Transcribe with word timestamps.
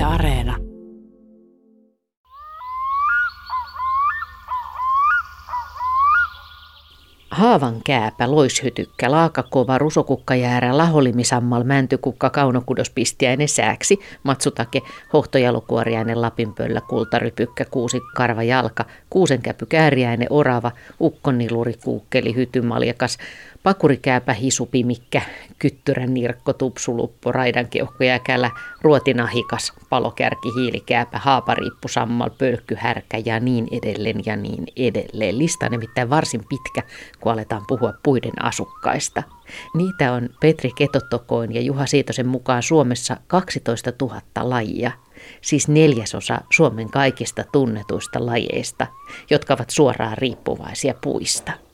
Yle 0.00 0.06
Areena. 0.06 0.56
Haavan 7.30 7.80
kääpä, 7.84 8.30
loishytykkä, 8.30 9.10
laakakova, 9.10 9.78
rusokukkajäärä, 9.78 10.78
laholimisammal, 10.78 11.64
mäntykukka, 11.64 12.30
kaunokudospistiäinen 12.30 13.48
sääksi, 13.48 13.98
matsutake, 14.22 14.80
hohtojalokuoriainen, 15.12 16.22
lapinpöllä, 16.22 16.80
kultarypykkä, 16.80 17.64
kuusi, 17.64 18.00
karva, 18.14 18.42
jalka, 18.42 18.84
kuusenkäpy, 19.10 19.66
kääriäinen, 19.66 20.28
orava, 20.30 20.72
ukkoniluri, 21.00 21.74
kuukkeli, 21.84 22.34
hytymaljakas, 22.34 23.18
Pakurikääpä, 23.62 24.32
hisupimikkä, 24.32 25.22
kyttyrän 25.58 26.14
nirkko, 26.14 26.52
tupsuluppo, 26.52 27.32
raidankeuhko, 27.32 28.04
jäkälä, 28.04 28.50
ruotinahikas, 28.82 29.72
palokärki, 29.90 30.48
hiilikääpä, 30.56 31.18
haapariippu, 31.18 31.88
sammal, 31.88 32.30
pölkky, 32.38 32.74
härkä 32.74 33.22
ja 33.24 33.40
niin 33.40 33.68
edelleen 33.72 34.22
ja 34.26 34.36
niin 34.36 34.66
edelleen. 34.76 35.38
Lista 35.38 35.66
on 35.66 35.72
nimittäin 35.72 36.10
varsin 36.10 36.42
pitkä, 36.48 36.82
kun 37.20 37.32
aletaan 37.32 37.62
puhua 37.68 37.92
puiden 38.02 38.44
asukkaista. 38.44 39.22
Niitä 39.74 40.12
on 40.12 40.28
Petri 40.40 40.70
Ketotokoin 40.76 41.54
ja 41.54 41.60
Juha 41.60 41.86
Siitosen 41.86 42.26
mukaan 42.26 42.62
Suomessa 42.62 43.16
12 43.26 43.92
000 44.00 44.20
lajia, 44.40 44.92
siis 45.40 45.68
neljäsosa 45.68 46.40
Suomen 46.50 46.90
kaikista 46.90 47.44
tunnetuista 47.52 48.26
lajeista, 48.26 48.86
jotka 49.30 49.54
ovat 49.54 49.70
suoraan 49.70 50.18
riippuvaisia 50.18 50.94
puista. 51.02 51.69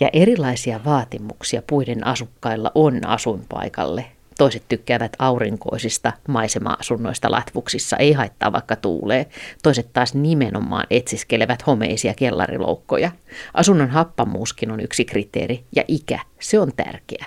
Ja 0.00 0.10
erilaisia 0.12 0.80
vaatimuksia 0.84 1.62
puiden 1.66 2.06
asukkailla 2.06 2.72
on 2.74 3.06
asuinpaikalle. 3.06 4.04
Toiset 4.38 4.62
tykkäävät 4.68 5.12
aurinkoisista 5.18 6.12
maisema-asunnoista 6.28 7.30
latvuksissa, 7.30 7.96
ei 7.96 8.12
haittaa 8.12 8.52
vaikka 8.52 8.76
tuulee. 8.76 9.26
Toiset 9.62 9.92
taas 9.92 10.14
nimenomaan 10.14 10.86
etsiskelevät 10.90 11.66
homeisia 11.66 12.14
kellariloukkoja. 12.14 13.12
Asunnon 13.54 13.90
happamuuskin 13.90 14.70
on 14.70 14.80
yksi 14.80 15.04
kriteeri, 15.04 15.64
ja 15.76 15.84
ikä, 15.88 16.20
se 16.40 16.58
on 16.58 16.72
tärkeä. 16.76 17.26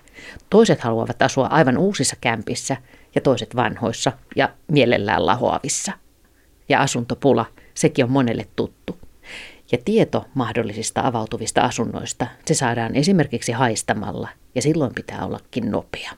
Toiset 0.50 0.80
haluavat 0.82 1.22
asua 1.22 1.48
aivan 1.48 1.78
uusissa 1.78 2.16
kämpissä, 2.22 2.78
ja 3.16 3.22
toiset 3.22 3.56
vanhoissa 3.56 4.12
ja 4.36 4.50
mielellään 4.68 5.26
lahoavissa. 5.26 5.92
Ja 6.70 6.82
asuntopula, 6.82 7.46
sekin 7.74 8.06
on 8.06 8.12
monelle 8.12 8.48
tuttu. 8.56 8.98
Ja 9.72 9.78
tieto 9.86 10.26
mahdollisista 10.34 11.02
avautuvista 11.04 11.62
asunnoista, 11.62 12.28
se 12.46 12.54
saadaan 12.54 12.96
esimerkiksi 12.96 13.52
haistamalla, 13.52 14.30
ja 14.56 14.62
silloin 14.62 14.96
pitää 14.96 15.26
ollakin 15.26 15.72
nopea. 15.72 16.12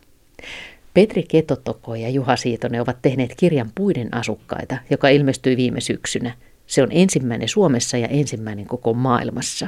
Petri 0.93 1.23
Ketotoko 1.23 1.95
ja 1.95 2.09
Juha 2.09 2.35
Siitonen 2.35 2.81
ovat 2.81 2.97
tehneet 3.01 3.33
kirjan 3.37 3.71
Puiden 3.75 4.13
asukkaita, 4.13 4.77
joka 4.89 5.09
ilmestyi 5.09 5.57
viime 5.57 5.81
syksynä. 5.81 6.33
Se 6.67 6.83
on 6.83 6.89
ensimmäinen 6.91 7.49
Suomessa 7.49 7.97
ja 7.97 8.07
ensimmäinen 8.07 8.65
koko 8.65 8.93
maailmassa. 8.93 9.67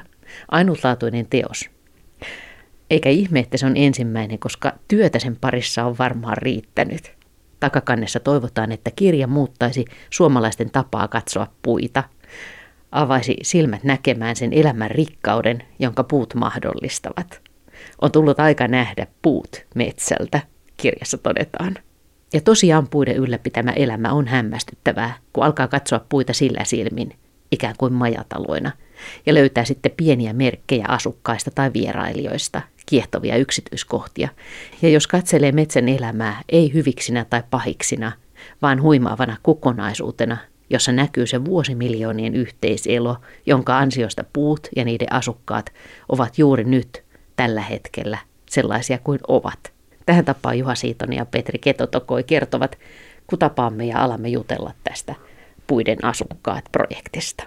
Ainutlaatuinen 0.52 1.27
teos. 1.30 1.70
Eikä 2.89 3.09
ihme, 3.09 3.39
että 3.39 3.58
se 3.58 3.66
on 3.66 3.77
ensimmäinen, 3.77 4.39
koska 4.39 4.73
työtä 4.88 5.20
sen 5.20 5.36
parissa 5.36 5.86
on 5.86 5.97
varmaan 5.97 6.38
riittänyt. 6.38 7.11
Takakannessa 7.59 8.20
toivotaan, 8.20 8.72
että 8.72 8.92
kirja 8.95 9.27
muuttaisi 9.27 9.86
suomalaisten 10.09 10.72
tapaa 10.72 11.08
katsoa 11.08 11.47
puita– 11.61 12.03
avaisi 12.91 13.38
silmät 13.41 13.83
näkemään 13.83 14.36
sen 14.36 14.53
elämän 14.53 14.91
rikkauden, 14.91 15.64
jonka 15.80 16.03
puut 16.03 16.36
mahdollistavat. 16.36 17.42
On 18.02 18.11
tullut 18.11 18.39
aika 18.39 18.67
nähdä 18.67 19.08
puut 19.22 19.66
metsältä, 19.75 20.39
kirjassa 20.77 21.17
todetaan. 21.17 21.75
Ja 22.33 22.42
tosiaan 22.42 22.88
puiden 22.88 23.16
ylläpitämä 23.16 23.72
elämä 23.72 24.11
on 24.11 24.27
hämmästyttävää, 24.27 25.17
kun 25.33 25.44
alkaa 25.44 25.67
katsoa 25.67 26.05
puita 26.09 26.33
sillä 26.33 26.64
silmin, 26.64 27.14
ikään 27.52 27.75
kuin 27.77 27.94
majataloina, 27.94 28.72
ja 29.25 29.33
löytää 29.33 29.66
sitten 29.66 29.92
pieniä 29.97 30.33
merkkejä 30.33 30.86
asukkaista 30.88 31.52
tai 31.52 31.73
vierailijoista, 31.73 32.61
kiehtovia 32.86 33.38
yksityiskohtia. 33.38 34.30
Ja 34.82 34.89
jos 34.89 35.08
katselee 35.08 35.52
metsän 35.52 35.89
elämää 35.89 36.42
ei 36.49 36.73
hyviksinä 36.73 37.26
tai 37.26 37.43
pahiksina, 37.49 38.11
vaan 38.61 38.82
huimaavana 38.82 39.38
kokonaisuutena, 39.42 40.38
jossa 40.75 40.91
näkyy 40.91 41.27
se 41.27 41.45
vuosimiljoonien 41.45 42.36
yhteiselo, 42.36 43.17
jonka 43.45 43.77
ansiosta 43.77 44.23
puut 44.33 44.67
ja 44.75 44.86
niiden 44.86 45.13
asukkaat 45.13 45.73
ovat 46.09 46.37
juuri 46.37 46.63
nyt, 46.63 47.03
tällä 47.36 47.61
hetkellä, 47.61 48.17
sellaisia 48.49 48.97
kuin 49.03 49.19
ovat. 49.27 49.73
Tähän 50.05 50.25
tapaan 50.25 50.59
Juha 50.59 50.75
Siitonen 50.75 51.17
ja 51.17 51.25
Petri 51.25 51.59
Ketotokoi 51.59 52.23
kertovat, 52.23 52.77
kun 53.27 53.39
tapaamme 53.39 53.85
ja 53.85 54.03
alamme 54.03 54.27
jutella 54.27 54.71
tästä 54.83 55.15
puiden 55.67 55.97
asukkaat-projektista. 56.03 57.43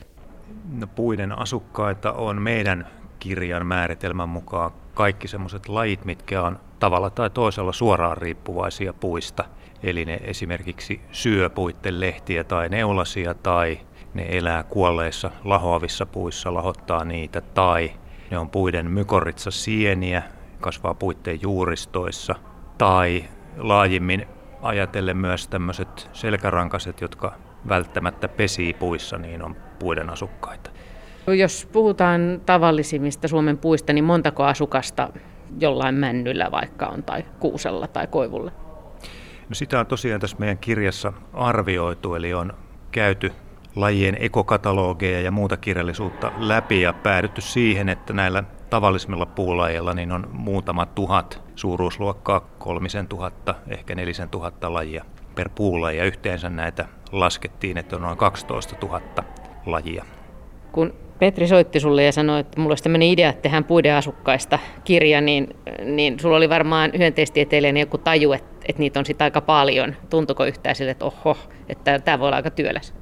No, 0.73 0.87
puiden 0.87 1.39
asukkaita 1.39 2.13
on 2.13 2.43
meidän 2.43 2.87
kirjan 3.19 3.67
määritelmän 3.67 4.29
mukaan 4.29 4.71
kaikki 4.95 5.29
sellaiset 5.29 5.69
lajit, 5.69 6.05
mitkä 6.05 6.43
on 6.43 6.59
tavalla 6.79 7.11
tai 7.11 7.31
toisella 7.31 7.73
suoraan 7.73 8.17
riippuvaisia 8.17 8.93
puista– 8.93 9.45
Eli 9.83 10.05
ne 10.05 10.21
esimerkiksi 10.23 11.01
syö 11.13 11.51
puitten 11.51 12.01
lehtiä 12.01 12.45
tai 12.45 12.69
neulasia 12.69 13.35
tai 13.35 13.79
ne 14.15 14.27
elää 14.29 14.63
kuolleissa 14.63 15.31
lahoavissa 15.45 16.07
puissa, 16.07 16.55
lahottaa 16.55 17.05
niitä 17.05 17.41
tai 17.41 17.91
ne 18.31 18.39
on 18.39 18.51
puiden 18.51 18.91
mykorritsa 18.91 19.51
sieniä, 19.51 20.23
kasvaa 20.61 20.95
puitteen 20.95 21.43
juuristoissa 21.43 22.35
tai 22.79 23.25
laajimmin 23.57 24.27
ajatellen 24.63 25.17
myös 25.17 25.49
tämmöiset 25.49 26.11
selkärankaset, 26.13 27.01
jotka 27.01 27.35
välttämättä 27.69 28.29
pesii 28.29 28.75
puissa, 28.75 29.19
niin 29.19 29.43
on 29.43 29.57
puiden 29.79 30.11
asukkaita. 30.11 30.71
Jos 31.27 31.69
puhutaan 31.73 32.41
tavallisimmista 32.47 33.29
Suomen 33.29 33.59
puista, 33.59 33.93
niin 33.93 34.05
montako 34.05 34.45
asukasta 34.45 35.09
jollain 35.61 35.95
männyllä 35.95 36.51
vaikka 36.51 36.87
on 36.87 37.03
tai 37.03 37.25
kuusella 37.41 37.87
tai 37.87 38.07
koivulla? 38.07 38.68
No 39.49 39.55
sitä 39.55 39.81
on 39.81 39.87
tosiaan 39.87 40.21
tässä 40.21 40.37
meidän 40.41 40.59
kirjassa 40.59 41.13
arvioitu, 41.33 42.15
eli 42.15 42.35
on 42.35 42.53
käyty 42.91 43.33
lajien 43.77 44.17
ekokatalogeja 44.21 45.21
ja 45.21 45.31
muuta 45.31 45.57
kirjallisuutta 45.57 46.33
läpi 46.39 46.81
ja 46.81 46.93
päädytty 46.93 47.41
siihen, 47.41 47.89
että 47.89 48.13
näillä 48.13 48.45
tavallisemmilla 48.71 49.27
puulajeilla 49.27 49.95
niin 49.95 50.13
on 50.13 50.29
muutama 50.33 50.87
tuhat 50.87 51.43
suuruusluokkaa, 51.55 52.41
kolmisen 52.41 53.09
tuhatta, 53.09 53.55
ehkä 53.69 53.95
nelisen 53.95 54.29
tuhatta 54.29 54.73
lajia 54.73 55.05
per 55.35 55.49
puulaji 55.55 55.99
ja 55.99 56.05
yhteensä 56.05 56.51
näitä 56.51 56.89
laskettiin, 57.13 57.79
että 57.79 57.97
on 57.97 58.03
noin 58.03 58.19
12 58.19 58.77
000 58.87 59.01
lajia. 59.67 60.05
Kun 60.73 60.95
Petri 61.19 61.49
soitti 61.49 61.81
sulle 61.81 62.03
ja 62.05 62.13
sanoi, 62.13 62.41
että 62.41 62.61
mulla 62.61 62.71
olisi 62.71 62.83
tämmöinen 62.83 63.09
idea, 63.09 63.31
että 63.31 63.43
tehdään 63.43 63.65
puiden 63.65 63.95
asukkaista 63.95 64.59
kirja, 64.85 65.21
niin, 65.21 65.57
niin 65.85 66.21
sulla 66.21 66.37
oli 66.37 66.49
varmaan 66.49 66.91
hyönteistieteilijän 66.99 67.77
joku 67.77 67.99
taju, 67.99 68.33
että, 68.33 68.58
että 68.69 68.81
niitä 68.81 68.99
on 68.99 69.07
sitten 69.07 69.25
aika 69.25 69.41
paljon. 69.41 69.95
Tuntuko 70.11 70.45
yhtään 70.45 70.77
sille, 70.77 70.91
että 70.91 71.05
oho, 71.05 71.37
että 71.69 71.99
tämä 71.99 72.19
voi 72.19 72.29
olla 72.29 72.37
aika 72.37 72.51
työläs? 72.51 72.95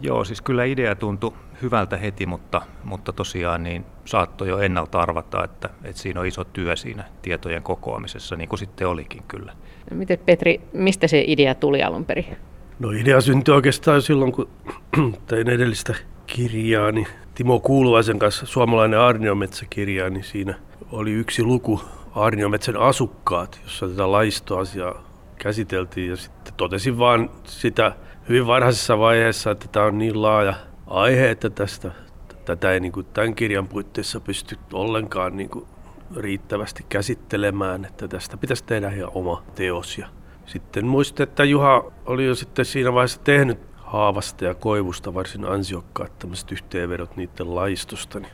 Joo, 0.00 0.24
siis 0.24 0.40
kyllä 0.42 0.64
idea 0.64 0.94
tuntui 0.94 1.32
hyvältä 1.62 1.96
heti, 1.96 2.26
mutta, 2.26 2.62
mutta 2.84 3.12
tosiaan 3.12 3.62
niin 3.62 3.84
saattoi 4.04 4.48
jo 4.48 4.58
ennalta 4.58 5.00
arvata, 5.00 5.44
että, 5.44 5.70
että 5.84 6.02
siinä 6.02 6.20
on 6.20 6.26
iso 6.26 6.44
työ 6.44 6.76
siinä 6.76 7.04
tietojen 7.22 7.62
kokoamisessa, 7.62 8.36
niin 8.36 8.48
kuin 8.48 8.58
sitten 8.58 8.88
olikin 8.88 9.22
kyllä. 9.28 9.52
Miten 9.90 10.18
Petri, 10.18 10.60
mistä 10.72 11.06
se 11.06 11.24
idea 11.26 11.54
tuli 11.54 11.82
alun 11.82 12.04
perin? 12.04 12.36
No 12.78 12.90
idea 12.90 13.20
syntyi 13.20 13.54
oikeastaan 13.54 14.02
silloin, 14.02 14.32
kun 14.32 14.48
tein 15.26 15.48
edellistä 15.48 15.94
kirjaa, 16.26 16.92
niin 16.92 17.06
Timo 17.34 17.60
Kuuluvaisen 17.60 18.18
kanssa 18.18 18.46
suomalainen 18.46 18.98
Arniometsäkirja, 18.98 20.10
niin 20.10 20.24
siinä 20.24 20.54
oli 20.92 21.12
yksi 21.12 21.42
luku 21.42 21.80
Arniometsän 22.14 22.76
asukkaat, 22.76 23.60
jossa 23.64 23.88
tätä 23.88 24.12
laistoasiaa 24.12 25.11
käsiteltiin 25.42 26.10
ja 26.10 26.16
sitten 26.16 26.54
totesin 26.56 26.98
vaan 26.98 27.30
sitä 27.44 27.92
hyvin 28.28 28.46
varhaisessa 28.46 28.98
vaiheessa, 28.98 29.50
että 29.50 29.68
tämä 29.68 29.86
on 29.86 29.98
niin 29.98 30.22
laaja 30.22 30.54
aihe, 30.86 31.30
että 31.30 31.50
tästä, 31.50 31.90
tätä 32.44 32.72
ei 32.72 32.80
niin 32.80 32.92
kuin 32.92 33.06
tämän 33.06 33.34
kirjan 33.34 33.68
puitteissa 33.68 34.20
pysty 34.20 34.58
ollenkaan 34.72 35.36
niin 35.36 35.50
kuin 35.50 35.66
riittävästi 36.16 36.86
käsittelemään, 36.88 37.84
että 37.84 38.08
tästä 38.08 38.36
pitäisi 38.36 38.64
tehdä 38.64 38.90
ihan 38.90 39.10
oma 39.14 39.42
teos. 39.54 39.98
Ja 39.98 40.06
sitten 40.46 40.86
muistin, 40.86 41.22
että 41.24 41.44
Juha 41.44 41.84
oli 42.06 42.26
jo 42.26 42.34
sitten 42.34 42.64
siinä 42.64 42.92
vaiheessa 42.92 43.20
tehnyt 43.24 43.58
haavasta 43.76 44.44
ja 44.44 44.54
koivusta 44.54 45.14
varsin 45.14 45.44
ansiokkaat 45.44 46.18
tämmöiset 46.18 46.52
yhteenvedot 46.52 47.16
niiden 47.16 47.54
laistosta. 47.54 48.20
Niin 48.20 48.32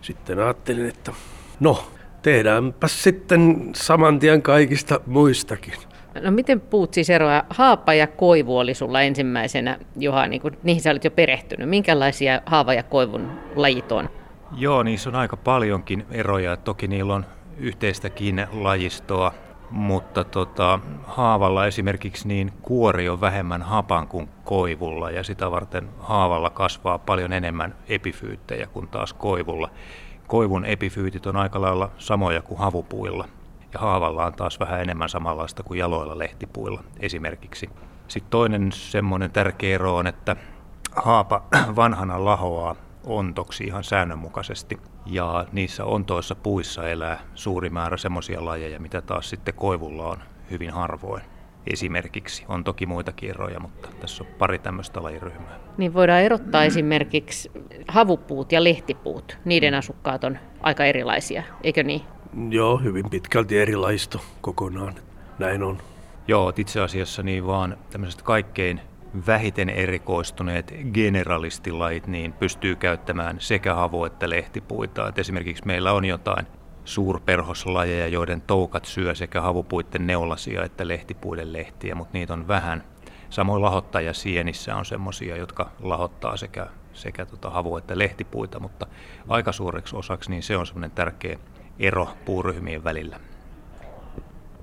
sitten 0.00 0.38
ajattelin, 0.38 0.86
että 0.86 1.12
no, 1.60 1.86
tehdäänpä 2.22 2.88
sitten 2.88 3.70
saman 3.74 4.18
tien 4.18 4.42
kaikista 4.42 5.00
muistakin. 5.06 5.93
No 6.20 6.30
miten 6.30 6.60
puut 6.60 6.94
siis 6.94 7.10
eroa? 7.10 7.42
Haapa 7.50 7.94
ja 7.94 8.06
koivu 8.06 8.58
oli 8.58 8.74
sulla 8.74 9.02
ensimmäisenä, 9.02 9.78
Juha, 9.96 10.26
niin 10.26 10.42
kuin, 10.42 10.58
niihin 10.62 10.82
sä 10.82 10.90
olet 10.90 11.04
jo 11.04 11.10
perehtynyt. 11.10 11.68
Minkälaisia 11.68 12.40
haava 12.46 12.74
ja 12.74 12.82
koivun 12.82 13.30
lajit 13.56 13.92
on? 13.92 14.10
Joo, 14.56 14.82
niissä 14.82 15.10
on 15.10 15.16
aika 15.16 15.36
paljonkin 15.36 16.06
eroja. 16.10 16.56
Toki 16.56 16.88
niillä 16.88 17.14
on 17.14 17.26
yhteistäkin 17.58 18.46
lajistoa. 18.52 19.32
mutta 19.70 20.24
tota, 20.24 20.78
haavalla 21.04 21.66
esimerkiksi 21.66 22.28
niin 22.28 22.52
kuori 22.62 23.08
on 23.08 23.20
vähemmän 23.20 23.62
hapan 23.62 24.08
kuin 24.08 24.28
koivulla 24.44 25.10
ja 25.10 25.22
sitä 25.22 25.50
varten 25.50 25.88
haavalla 25.98 26.50
kasvaa 26.50 26.98
paljon 26.98 27.32
enemmän 27.32 27.74
epifyyttejä 27.88 28.66
kuin 28.66 28.88
taas 28.88 29.12
koivulla. 29.12 29.70
Koivun 30.26 30.64
epifyytit 30.64 31.26
on 31.26 31.36
aika 31.36 31.60
lailla 31.60 31.90
samoja 31.98 32.42
kuin 32.42 32.58
havupuilla 32.58 33.28
ja 33.74 33.80
haavalla 33.80 34.26
on 34.26 34.32
taas 34.32 34.60
vähän 34.60 34.80
enemmän 34.80 35.08
samanlaista 35.08 35.62
kuin 35.62 35.78
jaloilla 35.78 36.18
lehtipuilla 36.18 36.84
esimerkiksi. 37.00 37.70
Sitten 38.08 38.30
toinen 38.30 38.72
semmoinen 38.72 39.30
tärkeä 39.30 39.74
ero 39.74 39.96
on, 39.96 40.06
että 40.06 40.36
haapa 40.96 41.42
vanhana 41.76 42.24
lahoaa 42.24 42.76
ontoksi 43.06 43.64
ihan 43.64 43.84
säännönmukaisesti. 43.84 44.78
Ja 45.06 45.46
niissä 45.52 45.84
ontoissa 45.84 46.34
puissa 46.34 46.88
elää 46.88 47.20
suuri 47.34 47.70
määrä 47.70 47.96
semmoisia 47.96 48.44
lajeja, 48.44 48.80
mitä 48.80 49.02
taas 49.02 49.30
sitten 49.30 49.54
koivulla 49.54 50.06
on 50.06 50.18
hyvin 50.50 50.70
harvoin. 50.70 51.22
Esimerkiksi 51.72 52.44
on 52.48 52.64
toki 52.64 52.86
muitakin 52.86 53.30
eroja, 53.30 53.60
mutta 53.60 53.88
tässä 54.00 54.24
on 54.24 54.30
pari 54.38 54.58
tämmöistä 54.58 55.02
lajiryhmää. 55.02 55.58
Niin 55.76 55.94
voidaan 55.94 56.20
erottaa 56.20 56.64
esimerkiksi 56.70 57.50
havupuut 57.88 58.52
ja 58.52 58.64
lehtipuut. 58.64 59.38
Niiden 59.44 59.74
asukkaat 59.74 60.24
on 60.24 60.38
aika 60.60 60.84
erilaisia, 60.84 61.42
eikö 61.62 61.82
niin? 61.82 62.02
Joo, 62.50 62.78
hyvin 62.78 63.10
pitkälti 63.10 63.58
erilaista 63.58 64.18
kokonaan. 64.40 64.94
Näin 65.38 65.62
on. 65.62 65.78
Joo, 66.28 66.52
itse 66.56 66.80
asiassa 66.80 67.22
niin 67.22 67.46
vaan 67.46 67.76
tämmöiset 67.90 68.22
kaikkein 68.22 68.80
vähiten 69.26 69.70
erikoistuneet 69.70 70.74
generalistilait 70.92 72.06
niin 72.06 72.32
pystyy 72.32 72.76
käyttämään 72.76 73.36
sekä 73.40 73.74
havu- 73.74 74.04
että 74.04 74.30
lehtipuita. 74.30 75.08
Et 75.08 75.18
esimerkiksi 75.18 75.66
meillä 75.66 75.92
on 75.92 76.04
jotain 76.04 76.46
suurperhoslajeja, 76.84 78.08
joiden 78.08 78.40
toukat 78.40 78.84
syö 78.84 79.14
sekä 79.14 79.40
havupuitten 79.40 80.06
neulasia 80.06 80.64
että 80.64 80.88
lehtipuiden 80.88 81.52
lehtiä, 81.52 81.94
mutta 81.94 82.18
niitä 82.18 82.32
on 82.32 82.48
vähän. 82.48 82.84
Samoin 83.30 83.62
lahottaja 83.62 84.12
sienissä 84.12 84.76
on 84.76 84.84
semmoisia, 84.84 85.36
jotka 85.36 85.70
lahottaa 85.82 86.36
sekä, 86.36 86.66
sekä 86.92 87.26
tota 87.26 87.50
havu- 87.50 87.76
että 87.76 87.98
lehtipuita, 87.98 88.60
mutta 88.60 88.86
aika 89.28 89.52
suureksi 89.52 89.96
osaksi 89.96 90.30
niin 90.30 90.42
se 90.42 90.56
on 90.56 90.66
semmoinen 90.66 90.90
tärkeä 90.90 91.38
ero 91.78 92.08
puuryhmien 92.24 92.84
välillä. 92.84 93.20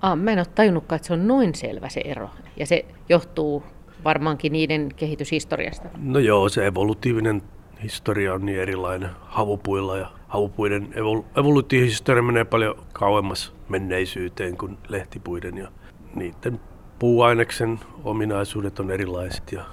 Ah, 0.01 0.17
mä 0.17 0.31
en 0.31 0.39
ole 0.39 0.45
tajunnutkaan, 0.55 0.95
että 0.95 1.07
se 1.07 1.13
on 1.13 1.27
noin 1.27 1.55
selvä 1.55 1.89
se 1.89 2.01
ero. 2.05 2.29
Ja 2.57 2.65
se 2.65 2.85
johtuu 3.09 3.63
varmaankin 4.03 4.51
niiden 4.51 4.89
kehityshistoriasta. 4.95 5.89
No 5.97 6.19
joo, 6.19 6.49
se 6.49 6.67
evolutiivinen 6.67 7.41
historia 7.83 8.33
on 8.33 8.45
niin 8.45 8.59
erilainen 8.59 9.09
havupuilla 9.21 9.97
ja 9.97 10.11
havupuiden 10.27 10.87
evol- 10.93 11.39
evolutiivihistoria 11.39 12.23
menee 12.23 12.45
paljon 12.45 12.75
kauemmas 12.93 13.53
menneisyyteen 13.69 14.57
kuin 14.57 14.77
lehtipuiden 14.87 15.57
ja 15.57 15.67
niiden 16.15 16.59
puuaineksen 16.99 17.79
ominaisuudet 18.03 18.79
on 18.79 18.91
erilaiset 18.91 19.51
ja 19.51 19.65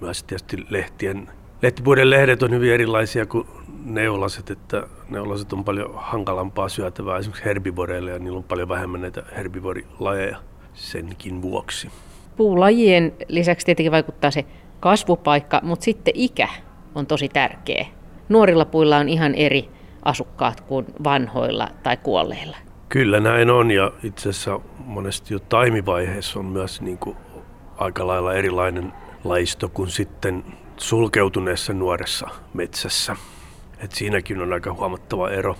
myös 0.00 0.22
tietysti 0.22 0.66
lehtien, 0.70 1.28
lehtipuiden 1.62 2.10
lehdet 2.10 2.42
on 2.42 2.50
hyvin 2.50 2.72
erilaisia 2.72 3.26
kuin 3.26 3.46
neulaset, 3.84 4.50
että 4.50 4.86
neulaset 5.08 5.52
on 5.52 5.64
paljon 5.64 5.90
hankalampaa 5.94 6.68
syötävää 6.68 7.18
esimerkiksi 7.18 7.44
herbivoreille 7.44 8.10
ja 8.10 8.18
niillä 8.18 8.38
on 8.38 8.44
paljon 8.44 8.68
vähemmän 8.68 9.00
näitä 9.00 9.22
herbivorilajeja 9.36 10.36
senkin 10.74 11.42
vuoksi. 11.42 11.88
Puulajien 12.36 13.12
lisäksi 13.28 13.66
tietenkin 13.66 13.92
vaikuttaa 13.92 14.30
se 14.30 14.44
kasvupaikka, 14.80 15.60
mutta 15.62 15.84
sitten 15.84 16.14
ikä 16.16 16.48
on 16.94 17.06
tosi 17.06 17.28
tärkeä. 17.28 17.86
Nuorilla 18.28 18.64
puilla 18.64 18.96
on 18.96 19.08
ihan 19.08 19.34
eri 19.34 19.70
asukkaat 20.02 20.60
kuin 20.60 20.86
vanhoilla 21.04 21.68
tai 21.82 21.96
kuolleilla. 21.96 22.56
Kyllä 22.88 23.20
näin 23.20 23.50
on 23.50 23.70
ja 23.70 23.92
itse 24.02 24.28
asiassa 24.28 24.60
monesti 24.78 25.34
jo 25.34 25.38
taimivaiheessa 25.38 26.38
on 26.38 26.44
myös 26.44 26.80
niin 26.80 26.98
kuin 26.98 27.16
aika 27.76 28.06
lailla 28.06 28.34
erilainen 28.34 28.92
laisto 29.24 29.68
kuin 29.68 29.90
sitten 29.90 30.44
sulkeutuneessa 30.76 31.72
nuoressa 31.72 32.28
metsässä. 32.54 33.16
Et 33.78 33.92
siinäkin 33.92 34.40
on 34.40 34.52
aika 34.52 34.72
huomattava 34.72 35.30
ero. 35.30 35.56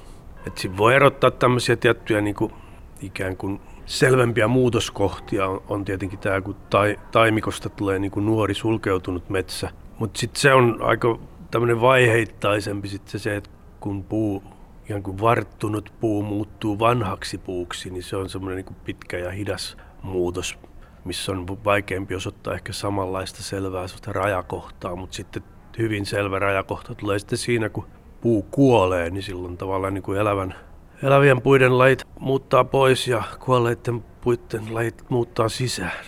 Et 0.47 0.59
siinä 0.59 0.77
voi 0.77 0.95
erottaa 0.95 1.31
tämmöisiä 1.31 1.77
tiettyjä 1.77 2.21
niin 2.21 2.35
kuin 2.35 2.53
ikään 3.01 3.37
kuin 3.37 3.61
selvempiä 3.87 4.49
muutoskohtia 4.49 5.47
on, 5.47 5.63
on 5.69 5.85
tietenkin 5.85 6.19
tämä, 6.19 6.41
kun 6.41 6.57
tai, 6.71 6.99
taimikosta 7.13 7.69
tulee 7.69 7.99
niin 7.99 8.11
kuin 8.11 8.27
nuori 8.27 8.55
sulkeutunut 8.55 9.31
metsä. 9.31 9.71
Mutta 9.99 10.21
sitten 10.21 10.41
se 10.41 10.55
on 10.55 10.79
aika 10.81 11.19
tämmöinen 11.51 11.81
vaiheittaisempi 11.81 12.89
sitten 12.89 13.21
se, 13.21 13.37
että 13.37 13.51
kun 13.81 14.05
puu, 14.05 14.43
ihan 14.89 15.03
kuin 15.03 15.21
varttunut 15.21 15.93
puu 16.01 16.23
muuttuu 16.23 16.79
vanhaksi 16.79 17.39
puuksi, 17.39 17.91
niin 17.91 18.03
se 18.03 18.17
on 18.17 18.29
semmoinen 18.29 18.57
niin 18.57 18.67
kuin 18.67 18.77
pitkä 18.85 19.19
ja 19.19 19.31
hidas 19.31 19.77
muutos, 20.03 20.59
missä 21.05 21.33
on 21.33 21.65
vaikeampi 21.65 22.15
osoittaa 22.15 22.55
ehkä 22.55 22.73
samanlaista 22.73 23.43
selvää 23.43 23.87
rajakohtaa, 24.07 24.97
mutta 24.97 25.17
sitten 25.17 25.43
hyvin 25.79 26.07
selvä 26.07 26.39
rajakohta 26.39 26.95
tulee 26.95 27.19
sitten 27.19 27.39
siinä, 27.39 27.69
kun 27.69 27.87
puu 28.21 28.43
kuolee, 28.51 29.11
niin 29.11 29.23
silloin 29.23 29.57
tavallaan 29.57 29.95
niin 29.95 30.03
kuin 30.03 30.19
elävän, 30.19 30.55
elävien 31.03 31.43
puiden 31.43 31.79
lajit 31.79 32.05
muuttaa 32.21 32.65
pois 32.65 33.09
ja 33.09 33.23
kuolleiden 33.41 34.05
puiden 34.21 34.75
lajit 34.75 35.05
muuttaa 35.09 35.49
sisään. 35.49 36.05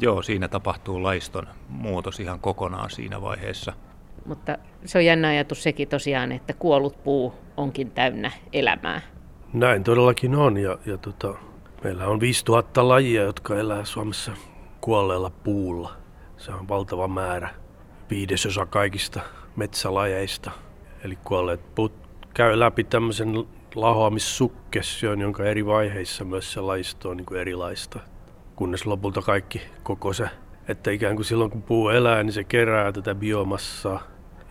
Joo, 0.00 0.22
siinä 0.22 0.48
tapahtuu 0.48 1.02
laiston 1.02 1.46
muutos 1.68 2.20
ihan 2.20 2.40
kokonaan 2.40 2.90
siinä 2.90 3.22
vaiheessa. 3.22 3.72
Mutta 4.26 4.58
se 4.84 4.98
on 4.98 5.04
jännä 5.04 5.28
ajatus 5.28 5.62
sekin 5.62 5.88
tosiaan, 5.88 6.32
että 6.32 6.52
kuollut 6.52 7.04
puu 7.04 7.34
onkin 7.56 7.90
täynnä 7.90 8.32
elämää. 8.52 9.00
Näin 9.52 9.84
todellakin 9.84 10.34
on 10.34 10.56
ja, 10.56 10.78
ja 10.86 10.98
tota, 10.98 11.34
meillä 11.84 12.06
on 12.06 12.20
5000 12.20 12.88
lajia, 12.88 13.22
jotka 13.22 13.58
elää 13.58 13.84
Suomessa 13.84 14.32
kuolleella 14.80 15.30
puulla. 15.30 15.92
Se 16.36 16.52
on 16.52 16.68
valtava 16.68 17.08
määrä, 17.08 17.48
viidesosa 18.10 18.66
kaikista 18.66 19.20
metsälajeista. 19.56 20.50
Eli 21.04 21.18
kuolleet 21.24 21.74
puut 21.74 21.92
käy 22.34 22.58
läpi 22.58 22.84
tämmöisen 22.84 23.46
lahoamissukkession, 23.74 25.20
jonka 25.20 25.44
eri 25.44 25.66
vaiheissa 25.66 26.24
myös 26.24 26.52
se 26.52 26.60
laisto 26.60 27.10
on 27.10 27.16
niin 27.16 27.26
kuin 27.26 27.40
erilaista. 27.40 28.00
Kunnes 28.56 28.86
lopulta 28.86 29.22
kaikki 29.22 29.62
koko 29.82 30.12
se, 30.12 30.28
että 30.68 30.90
ikään 30.90 31.16
kuin 31.16 31.24
silloin 31.24 31.50
kun 31.50 31.62
puu 31.62 31.88
elää, 31.88 32.22
niin 32.22 32.32
se 32.32 32.44
kerää 32.44 32.92
tätä 32.92 33.14
biomassaa. 33.14 34.02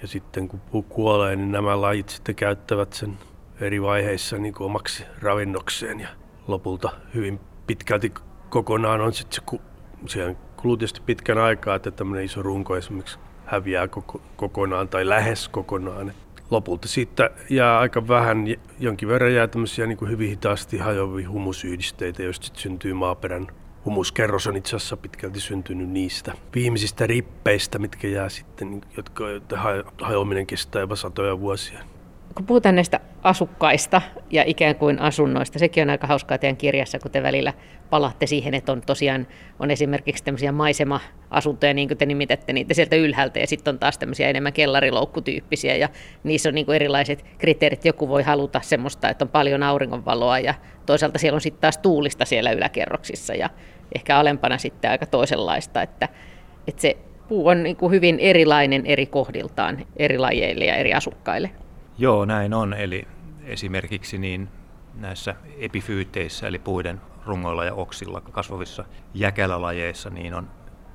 Ja 0.01 0.07
sitten 0.07 0.47
kun 0.47 0.59
puu 0.59 0.83
kuolee, 0.83 1.35
niin 1.35 1.51
nämä 1.51 1.81
lajit 1.81 2.09
sitten 2.09 2.35
käyttävät 2.35 2.93
sen 2.93 3.17
eri 3.61 3.81
vaiheissa 3.81 4.37
niin 4.37 4.53
kuin 4.53 4.65
omaksi 4.65 5.05
ravinnokseen. 5.21 5.99
Ja 5.99 6.09
lopulta 6.47 6.89
hyvin 7.13 7.39
pitkälti 7.67 8.13
kokonaan 8.49 9.01
on 9.01 9.13
sitten 9.13 9.43
se, 9.49 9.59
siihen 10.07 10.37
kuluu 10.57 10.77
tietysti 10.77 11.01
pitkän 11.05 11.37
aikaa, 11.37 11.75
että 11.75 11.91
tämmöinen 11.91 12.25
iso 12.25 12.41
runko 12.41 12.75
esimerkiksi 12.75 13.19
häviää 13.45 13.87
koko, 13.87 14.21
kokonaan 14.35 14.87
tai 14.87 15.09
lähes 15.09 15.49
kokonaan 15.49 16.13
lopulta 16.51 16.87
siitä 16.87 17.29
jää 17.49 17.79
aika 17.79 18.07
vähän, 18.07 18.45
jonkin 18.79 19.09
verran 19.09 19.33
jää 19.33 19.47
tämmöisiä 19.47 19.87
niin 19.87 19.97
kuin 19.97 20.11
hyvin 20.11 20.29
hitaasti 20.29 20.77
hajoavia 20.77 21.29
humusyhdisteitä, 21.29 22.23
joista 22.23 22.45
sitten 22.45 22.61
syntyy 22.61 22.93
maaperän 22.93 23.47
humuskerros 23.85 24.47
on 24.47 24.55
itse 24.55 24.75
asiassa 24.75 24.97
pitkälti 24.97 25.39
syntynyt 25.39 25.89
niistä 25.89 26.33
viimeisistä 26.55 27.07
rippeistä, 27.07 27.79
mitkä 27.79 28.07
jää 28.07 28.29
sitten, 28.29 28.81
jotka 28.97 29.25
hajoaminen 30.01 30.47
kestää 30.47 30.79
jopa 30.79 30.95
satoja 30.95 31.39
vuosia. 31.39 31.79
Kun 32.35 32.45
puhutaan 32.45 32.75
näistä 32.75 32.99
asukkaista 33.25 34.01
ja 34.31 34.43
ikään 34.45 34.75
kuin 34.75 34.99
asunnoista, 34.99 35.59
sekin 35.59 35.83
on 35.83 35.89
aika 35.89 36.07
hauskaa 36.07 36.37
teidän 36.37 36.57
kirjassa, 36.57 36.99
kun 36.99 37.11
te 37.11 37.23
välillä 37.23 37.53
palatte 37.89 38.27
siihen, 38.27 38.53
että 38.53 38.71
on 38.71 38.81
tosiaan 38.81 39.27
on 39.59 39.71
esimerkiksi 39.71 40.23
tämmöisiä 40.23 40.51
maisema-asuntoja, 40.51 41.73
niin 41.73 41.87
kuin 41.87 41.97
te 41.97 42.05
nimitätte 42.05 42.53
niitä 42.53 42.73
sieltä 42.73 42.95
ylhäältä, 42.95 43.39
ja 43.39 43.47
sitten 43.47 43.73
on 43.73 43.79
taas 43.79 43.97
tämmöisiä 43.97 44.29
enemmän 44.29 44.53
kellariloukkutyyppisiä, 44.53 45.75
ja 45.75 45.89
niissä 46.23 46.49
on 46.49 46.55
niin 46.55 46.65
kuin 46.65 46.75
erilaiset 46.75 47.25
kriteerit. 47.37 47.85
Joku 47.85 48.09
voi 48.09 48.23
haluta 48.23 48.61
semmoista, 48.63 49.09
että 49.09 49.25
on 49.25 49.29
paljon 49.29 49.63
auringonvaloa, 49.63 50.39
ja 50.39 50.53
toisaalta 50.85 51.19
siellä 51.19 51.35
on 51.35 51.41
sitten 51.41 51.61
taas 51.61 51.77
tuulista 51.77 52.25
siellä 52.25 52.51
yläkerroksissa, 52.51 53.33
ja 53.33 53.49
ehkä 53.95 54.17
alempana 54.17 54.57
sitten 54.57 54.91
aika 54.91 55.05
toisenlaista, 55.05 55.81
että, 55.81 56.09
että 56.67 56.81
se 56.81 56.97
puu 57.27 57.47
on 57.47 57.63
niin 57.63 57.75
kuin 57.75 57.91
hyvin 57.91 58.19
erilainen 58.19 58.85
eri 58.85 59.05
kohdiltaan 59.05 59.85
eri 59.97 60.17
lajeille 60.17 60.65
ja 60.65 60.75
eri 60.75 60.93
asukkaille. 60.93 61.49
Joo, 61.97 62.25
näin 62.25 62.53
on. 62.53 62.73
Eli 62.73 63.07
esimerkiksi 63.45 64.17
niin 64.17 64.49
näissä 64.93 65.35
epifyyteissä, 65.57 66.47
eli 66.47 66.59
puiden 66.59 67.01
rungoilla 67.25 67.65
ja 67.65 67.73
oksilla 67.73 68.21
kasvavissa 68.21 68.85
jäkälälajeissa, 69.13 70.09
niin 70.09 70.33
on 70.33 70.49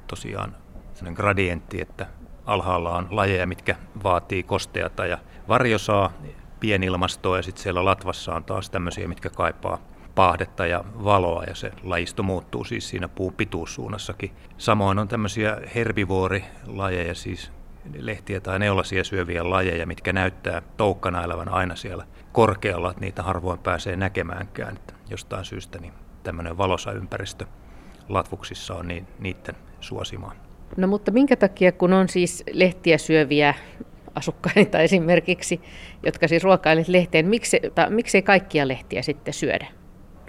tosiaan 0.06 0.56
sellainen 0.94 1.16
gradientti, 1.16 1.80
että 1.80 2.06
alhaalla 2.46 2.96
on 2.96 3.06
lajeja, 3.10 3.46
mitkä 3.46 3.76
vaatii 4.04 4.42
kosteata 4.42 5.06
ja 5.06 5.18
varjosaa, 5.48 6.12
pienilmastoa, 6.60 7.36
ja 7.36 7.42
sitten 7.42 7.62
siellä 7.62 7.84
latvassa 7.84 8.34
on 8.34 8.44
taas 8.44 8.70
tämmöisiä, 8.70 9.08
mitkä 9.08 9.30
kaipaa 9.30 9.78
paahdetta 10.14 10.66
ja 10.66 10.84
valoa, 11.04 11.44
ja 11.44 11.54
se 11.54 11.72
lajisto 11.82 12.22
muuttuu 12.22 12.64
siis 12.64 12.88
siinä 12.88 13.08
puun 13.08 13.32
pituussuunnassakin. 13.32 14.32
Samoin 14.58 14.98
on 14.98 15.08
tämmöisiä 15.08 15.58
herbivoorilajeja, 15.74 17.14
siis 17.14 17.52
lehtiä 17.98 18.40
tai 18.40 18.58
neulasia 18.58 19.04
syöviä 19.04 19.50
lajeja, 19.50 19.86
mitkä 19.86 20.12
näyttää 20.12 20.62
toukkana 20.76 21.24
elävän 21.24 21.48
aina 21.48 21.76
siellä 21.76 22.06
korkealla, 22.32 22.90
että 22.90 23.00
niitä 23.00 23.22
harvoin 23.22 23.58
pääsee 23.58 23.96
näkemäänkään. 23.96 24.76
Että 24.76 24.94
jostain 25.10 25.44
syystä 25.44 25.78
niin 25.78 25.92
tämmöinen 26.22 26.58
valosa 26.58 26.92
ympäristö 26.92 27.46
latvuksissa 28.08 28.74
on 28.74 28.88
niin 28.88 29.06
niiden 29.18 29.56
suosimaa. 29.80 30.32
No 30.76 30.86
mutta 30.86 31.10
minkä 31.10 31.36
takia, 31.36 31.72
kun 31.72 31.92
on 31.92 32.08
siis 32.08 32.44
lehtiä 32.52 32.98
syöviä 32.98 33.54
asukkaita 34.14 34.80
esimerkiksi, 34.88 35.60
jotka 36.06 36.28
siis 36.28 36.44
ruokailevat 36.44 36.88
lehteen, 36.88 37.26
miksi, 37.26 37.60
ta, 37.74 37.90
miksei 37.90 38.22
kaikkia 38.22 38.68
lehtiä 38.68 39.02
sitten 39.02 39.34
syödä? 39.34 39.66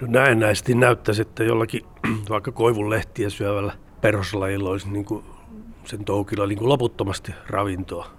No 0.00 0.06
näennäisesti 0.10 0.74
näyttäisi, 0.74 1.22
että 1.22 1.44
jollakin 1.44 1.80
vaikka 2.30 2.52
koivun 2.52 2.90
lehtiä 2.90 3.30
syövällä 3.30 3.72
perhoslajilla 4.00 4.70
olisi 4.70 4.90
niin 4.90 5.04
kuin 5.04 5.24
sen 5.84 6.04
toukilla 6.04 6.46
niin 6.46 6.58
kuin 6.58 6.68
loputtomasti 6.68 7.34
ravintoa. 7.46 8.10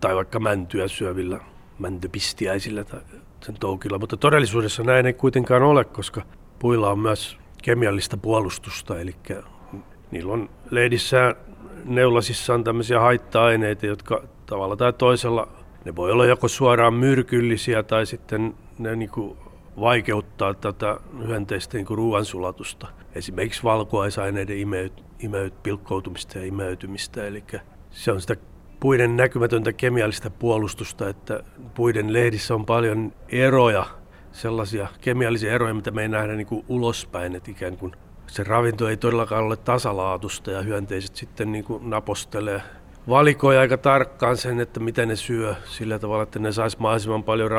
Tai 0.00 0.14
vaikka 0.14 0.40
mäntyä 0.40 0.88
syövillä 0.88 1.40
mäntypistiäisillä 1.78 2.84
tai 2.84 3.00
sen 3.44 3.54
toukilla. 3.60 3.98
Mutta 3.98 4.16
todellisuudessa 4.16 4.82
näin 4.82 5.06
ei 5.06 5.12
kuitenkaan 5.12 5.62
ole, 5.62 5.84
koska 5.84 6.22
puilla 6.58 6.90
on 6.90 6.98
myös 6.98 7.38
kemiallista 7.62 8.16
puolustusta, 8.16 9.00
eli 9.00 9.14
niillä 10.10 10.32
on 10.32 10.50
lehdissään 10.70 11.34
neulasissaan 11.84 12.64
tämmöisiä 12.64 13.00
haitta-aineita, 13.00 13.86
jotka 13.86 14.22
tavalla 14.46 14.76
tai 14.76 14.92
toisella, 14.92 15.48
ne 15.84 15.96
voi 15.96 16.12
olla 16.12 16.26
joko 16.26 16.48
suoraan 16.48 16.94
myrkyllisiä 16.94 17.82
tai 17.82 18.06
sitten 18.06 18.54
ne 18.78 18.96
niin 18.96 19.10
kuin 19.10 19.36
vaikeuttaa 19.80 20.54
tätä 20.54 20.96
hyönteisten 21.26 21.78
niin 21.78 21.98
ruoansulatusta. 21.98 22.86
Esimerkiksi 23.14 23.62
valkuaisaineiden 23.62 24.58
imeyt, 24.58 25.04
imeyt, 25.18 25.62
pilkkoutumista 25.62 26.38
ja 26.38 26.46
imeytymistä. 26.46 27.26
Eli 27.26 27.44
se 27.90 28.12
on 28.12 28.20
sitä 28.20 28.36
puiden 28.80 29.16
näkymätöntä 29.16 29.72
kemiallista 29.72 30.30
puolustusta, 30.30 31.08
että 31.08 31.40
puiden 31.74 32.12
lehdissä 32.12 32.54
on 32.54 32.66
paljon 32.66 33.12
eroja, 33.28 33.86
sellaisia 34.32 34.88
kemiallisia 35.00 35.52
eroja, 35.52 35.74
mitä 35.74 35.90
me 35.90 36.02
ei 36.02 36.08
nähdä 36.08 36.32
niin 36.32 36.46
kuin 36.46 36.64
ulospäin, 36.68 37.36
että 37.36 37.50
ikään 37.50 37.76
kuin 37.76 37.92
se 38.26 38.44
ravinto 38.44 38.88
ei 38.88 38.96
todellakaan 38.96 39.44
ole 39.44 39.56
tasalaatusta 39.56 40.50
ja 40.50 40.62
hyönteiset 40.62 41.16
sitten 41.16 41.52
niin 41.52 41.64
kuin 41.64 41.90
napostelee 41.90 42.62
valikoi 43.08 43.58
aika 43.58 43.78
tarkkaan 43.78 44.36
sen, 44.36 44.60
että 44.60 44.80
miten 44.80 45.08
ne 45.08 45.16
syö 45.16 45.54
sillä 45.64 45.98
tavalla, 45.98 46.22
että 46.22 46.38
ne 46.38 46.52
saisi 46.52 46.76
mahdollisimman 46.80 47.24
paljon 47.24 47.50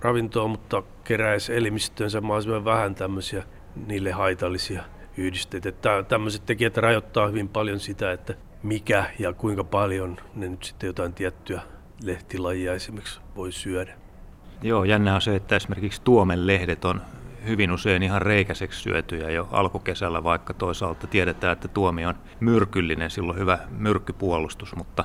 ravintoa, 0.00 0.48
mutta 0.48 0.82
keräisi 1.04 1.54
elimistöönsä 1.56 2.20
mahdollisimman 2.20 2.64
vähän 2.64 2.94
tämmöisiä 2.94 3.42
niille 3.86 4.12
haitallisia 4.12 4.82
yhdisteitä. 5.16 5.72
Tämmöiset 6.08 6.46
tekijät 6.46 6.76
rajoittaa 6.76 7.28
hyvin 7.28 7.48
paljon 7.48 7.80
sitä, 7.80 8.12
että 8.12 8.34
mikä 8.62 9.10
ja 9.18 9.32
kuinka 9.32 9.64
paljon 9.64 10.16
ne 10.34 10.48
nyt 10.48 10.62
sitten 10.62 10.86
jotain 10.86 11.12
tiettyä 11.12 11.62
lehtilajia 12.02 12.74
esimerkiksi 12.74 13.20
voi 13.36 13.52
syödä. 13.52 13.94
Joo, 14.62 14.84
jännä 14.84 15.14
on 15.14 15.20
se, 15.20 15.36
että 15.36 15.56
esimerkiksi 15.56 16.02
tuomen 16.04 16.46
lehdet 16.46 16.84
on 16.84 17.00
hyvin 17.46 17.72
usein 17.72 18.02
ihan 18.02 18.22
reikäiseksi 18.22 18.80
syötyjä 18.80 19.30
jo 19.30 19.48
alkukesällä, 19.50 20.24
vaikka 20.24 20.54
toisaalta 20.54 21.06
tiedetään, 21.06 21.52
että 21.52 21.68
tuomi 21.68 22.06
on 22.06 22.14
myrkyllinen, 22.40 23.10
silloin 23.10 23.38
hyvä 23.38 23.58
myrkkypuolustus, 23.70 24.76
mutta, 24.76 25.04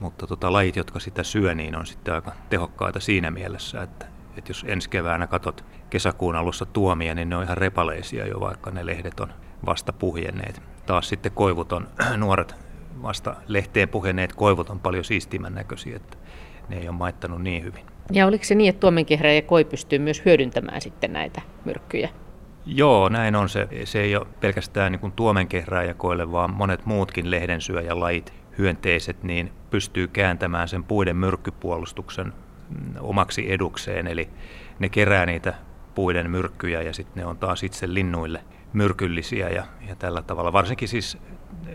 mutta 0.00 0.26
tota, 0.26 0.52
lajit, 0.52 0.76
jotka 0.76 1.00
sitä 1.00 1.22
syö, 1.22 1.54
niin 1.54 1.76
on 1.76 1.86
sitten 1.86 2.14
aika 2.14 2.32
tehokkaita 2.50 3.00
siinä 3.00 3.30
mielessä, 3.30 3.82
että, 3.82 4.06
että 4.36 4.50
jos 4.50 4.64
ensi 4.68 4.90
keväänä 4.90 5.26
katot 5.26 5.64
kesäkuun 5.90 6.36
alussa 6.36 6.66
tuomia, 6.66 7.14
niin 7.14 7.28
ne 7.28 7.36
on 7.36 7.42
ihan 7.42 7.58
repaleisia 7.58 8.26
jo, 8.26 8.40
vaikka 8.40 8.70
ne 8.70 8.86
lehdet 8.86 9.20
on 9.20 9.32
vasta 9.66 9.92
puhjenneet. 9.92 10.62
Taas 10.86 11.08
sitten 11.08 11.32
koivut 11.32 11.72
on, 11.72 11.88
nuoret 12.16 12.54
vasta 13.02 13.36
lehteen 13.46 13.88
puhenneet 13.88 14.32
koivut 14.32 14.70
on 14.70 14.80
paljon 14.80 15.04
siistimän 15.04 15.54
näköisiä, 15.54 15.96
että 15.96 16.16
ne 16.68 16.76
ei 16.76 16.88
ole 16.88 16.96
maittanut 16.96 17.42
niin 17.42 17.64
hyvin. 17.64 17.86
Ja 18.12 18.26
oliko 18.26 18.44
se 18.44 18.54
niin, 18.54 18.68
että 18.68 18.80
tuomenkehrä 18.80 19.28
koi 19.46 19.64
pystyy 19.64 19.98
myös 19.98 20.22
hyödyntämään 20.24 20.80
sitten 20.80 21.12
näitä 21.12 21.42
myrkkyjä? 21.64 22.08
Joo, 22.66 23.08
näin 23.08 23.36
on 23.36 23.48
se. 23.48 23.68
Se 23.84 24.00
ei 24.00 24.16
ole 24.16 24.26
pelkästään 24.40 24.92
niin 24.92 25.12
tuomenkehrääjäkoille, 25.12 26.32
vaan 26.32 26.50
monet 26.54 26.86
muutkin 26.86 27.30
lehdensyöjälajit, 27.30 28.32
hyönteiset, 28.58 29.22
niin 29.22 29.52
pystyy 29.70 30.08
kääntämään 30.08 30.68
sen 30.68 30.84
puiden 30.84 31.16
myrkkypuolustuksen 31.16 32.26
mm, 32.68 32.94
omaksi 33.00 33.52
edukseen. 33.52 34.06
Eli 34.06 34.28
ne 34.78 34.88
kerää 34.88 35.26
niitä 35.26 35.54
puiden 35.94 36.30
myrkkyjä 36.30 36.82
ja 36.82 36.92
sitten 36.92 37.20
ne 37.20 37.26
on 37.26 37.38
taas 37.38 37.62
itse 37.62 37.94
linnuille 37.94 38.44
myrkyllisiä 38.72 39.48
ja, 39.48 39.64
ja 39.88 39.96
tällä 39.96 40.22
tavalla. 40.22 40.52
Varsinkin 40.52 40.88
siis 40.88 41.18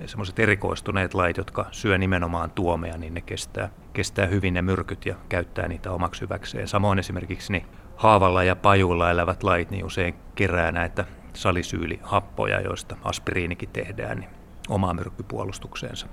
semmoiset 0.05 0.39
erikoistuneet 0.39 1.13
lait, 1.13 1.37
jotka 1.37 1.65
syö 1.71 1.97
nimenomaan 1.97 2.51
tuomea, 2.51 2.97
niin 2.97 3.13
ne 3.13 3.21
kestää, 3.21 3.69
kestää 3.93 4.25
hyvin 4.25 4.53
ne 4.53 4.61
myrkyt 4.61 5.05
ja 5.05 5.15
käyttää 5.29 5.67
niitä 5.67 5.91
omaksi 5.91 6.21
hyväkseen. 6.21 6.67
Samoin 6.67 6.99
esimerkiksi 6.99 7.51
niin 7.51 7.65
haavalla 7.95 8.43
ja 8.43 8.55
pajuilla 8.55 9.11
elävät 9.11 9.43
lait 9.43 9.71
niin 9.71 9.85
usein 9.85 10.15
kerää 10.35 10.71
näitä 10.71 11.05
salisyylihappoja, 11.33 12.61
joista 12.61 12.97
aspiriinikin 13.03 13.69
tehdään, 13.69 14.19
niin 14.19 14.29
omaa 14.69 14.93
myrkkypuolustukseensa. 14.93 16.07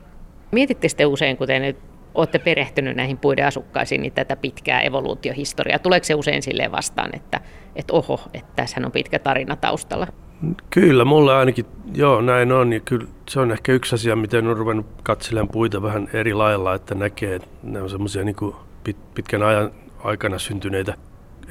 Mietitte 0.52 0.88
sitten 0.88 1.07
usein, 1.07 1.37
kuten 1.37 1.62
nyt 1.62 1.76
olette 2.14 2.38
perehtynyt 2.38 2.97
näihin 2.97 3.19
puiden 3.19 3.47
asukkaisiin, 3.47 4.02
niin 4.02 4.12
tätä 4.12 4.37
pitkää 4.37 4.81
evoluutiohistoriaa. 4.81 5.78
Tuleeko 5.78 6.04
se 6.04 6.14
usein 6.14 6.43
silleen 6.43 6.73
vastaan, 6.73 7.16
että, 7.16 7.40
että 7.76 7.93
oho, 7.93 8.21
että 8.35 8.52
tässä 8.57 8.81
on 8.85 8.93
pitkä 8.93 9.19
tarina 9.19 9.57
taustalla? 9.57 10.07
Kyllä, 10.71 11.05
mulle 11.05 11.35
ainakin, 11.35 11.67
joo 11.95 12.21
näin 12.21 12.53
on. 12.53 12.73
Ja 12.73 12.81
kyllä 12.81 13.07
se 13.29 13.41
on 13.41 13.50
ehkä 13.50 13.73
yksi 13.73 13.95
asia, 13.95 14.17
miten 14.17 14.47
on 14.47 14.57
ruvennut 14.57 14.87
katselemaan 15.03 15.49
puita 15.49 15.83
vähän 15.83 16.09
eri 16.12 16.35
lailla, 16.35 16.75
että 16.75 16.95
näkee, 16.95 17.35
että 17.35 17.49
ne 17.62 17.83
on 17.83 17.91
semmoisia 17.91 18.25
niin 18.25 18.37
pit, 18.85 18.97
pitkän 19.14 19.43
ajan 19.43 19.71
aikana 20.05 20.38
syntyneitä. 20.38 20.95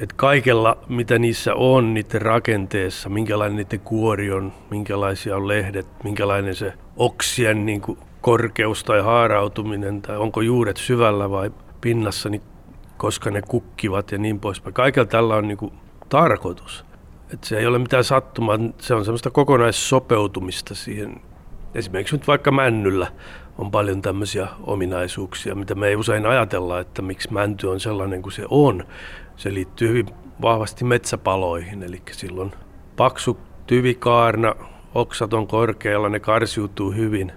Että 0.00 0.14
kaikella, 0.16 0.78
mitä 0.88 1.18
niissä 1.18 1.54
on, 1.54 1.94
niiden 1.94 2.22
rakenteessa, 2.22 3.08
minkälainen 3.08 3.56
niiden 3.56 3.80
kuori 3.80 4.32
on, 4.32 4.52
minkälaisia 4.70 5.36
on 5.36 5.48
lehdet, 5.48 5.86
minkälainen 6.04 6.54
se 6.54 6.72
oksien 6.96 7.66
niin 7.66 7.80
kuin 7.80 7.98
korkeus 8.20 8.84
tai 8.84 9.00
haarautuminen, 9.00 10.02
tai 10.02 10.16
onko 10.16 10.40
juuret 10.40 10.76
syvällä 10.76 11.30
vai 11.30 11.50
pinnassa, 11.80 12.28
niin 12.28 12.42
koska 12.96 13.30
ne 13.30 13.42
kukkivat 13.42 14.12
ja 14.12 14.18
niin 14.18 14.40
poispäin. 14.40 14.74
Kaikella 14.74 15.06
tällä 15.06 15.34
on 15.34 15.48
niin 15.48 15.58
kuin 15.58 15.72
tarkoitus. 16.08 16.84
Et 17.34 17.44
se 17.44 17.58
ei 17.58 17.66
ole 17.66 17.78
mitään 17.78 18.04
sattumaa, 18.04 18.58
se 18.78 18.94
on 18.94 19.04
semmoista 19.04 19.30
kokonaissopeutumista 19.30 20.74
siihen. 20.74 21.20
Esimerkiksi 21.74 22.16
nyt 22.16 22.26
vaikka 22.26 22.50
männyllä 22.50 23.06
on 23.58 23.70
paljon 23.70 24.02
tämmöisiä 24.02 24.48
ominaisuuksia, 24.62 25.54
mitä 25.54 25.74
me 25.74 25.88
ei 25.88 25.96
usein 25.96 26.26
ajatella, 26.26 26.80
että 26.80 27.02
miksi 27.02 27.32
mänty 27.32 27.66
on 27.66 27.80
sellainen 27.80 28.22
kuin 28.22 28.32
se 28.32 28.44
on. 28.48 28.84
Se 29.36 29.54
liittyy 29.54 29.88
hyvin 29.88 30.06
vahvasti 30.42 30.84
metsäpaloihin, 30.84 31.82
eli 31.82 32.02
silloin 32.10 32.52
paksu 32.96 33.38
tyvikaarna, 33.66 34.54
oksat 34.94 35.34
on 35.34 35.46
korkealla, 35.46 36.08
ne 36.08 36.20
karsiutuu 36.20 36.92
hyvin 36.92 37.32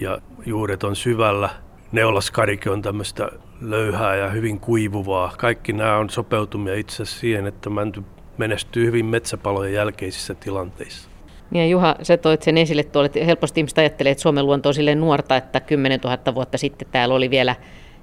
ja 0.00 0.18
juuret 0.46 0.84
on 0.84 0.96
syvällä. 0.96 1.50
Neulaskarike 1.92 2.70
on 2.70 2.82
tämmöistä 2.82 3.28
löyhää 3.60 4.16
ja 4.16 4.30
hyvin 4.30 4.60
kuivuvaa. 4.60 5.32
Kaikki 5.38 5.72
nämä 5.72 5.96
on 5.96 6.10
sopeutumia 6.10 6.74
itse 6.74 7.04
siihen, 7.04 7.46
että 7.46 7.70
mänty 7.70 8.02
menestyy 8.38 8.86
hyvin 8.86 9.06
metsäpalojen 9.06 9.74
jälkeisissä 9.74 10.34
tilanteissa. 10.34 11.08
Niin 11.50 11.60
ja 11.60 11.66
Juha, 11.66 11.96
sä 12.02 12.16
toit 12.16 12.42
sen 12.42 12.58
esille 12.58 12.82
tuolle, 12.82 13.06
että 13.06 13.24
helposti 13.24 13.60
ihmiset 13.60 13.78
ajattelee, 13.78 14.12
että 14.12 14.22
Suomen 14.22 14.46
luonto 14.46 14.68
on 14.68 14.74
silleen 14.74 15.00
nuorta, 15.00 15.36
että 15.36 15.60
10 15.60 16.00
000 16.00 16.34
vuotta 16.34 16.58
sitten 16.58 16.88
täällä 16.92 17.14
oli 17.14 17.30
vielä 17.30 17.56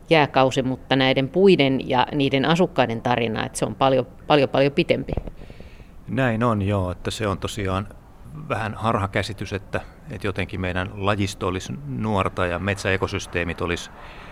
jääkausi, 0.10 0.62
mutta 0.62 0.96
näiden 0.96 1.30
puiden 1.30 1.90
ja 1.90 2.08
niiden 2.12 2.46
asukkaiden 2.46 3.02
tarina, 3.02 3.46
että 3.46 3.60
se 3.60 3.66
on 3.66 3.76
paljon, 3.76 4.08
paljon, 4.28 4.50
paljon 4.50 4.72
pitempi. 4.72 5.14
Näin 6.08 6.44
on 6.44 6.62
joo, 6.62 6.92
että 6.92 7.12
se 7.12 7.28
on 7.28 7.38
tosiaan 7.38 7.88
vähän 8.50 8.74
harhakäsitys, 8.74 9.54
että, 9.54 9.82
että 10.12 10.28
jotenkin 10.28 10.62
meidän 10.62 10.90
lajisto 10.94 11.48
olisi 11.48 11.74
nuorta 11.88 12.46
ja 12.46 12.60
metsäekosysteemit 12.60 13.62
olisi 13.62 13.92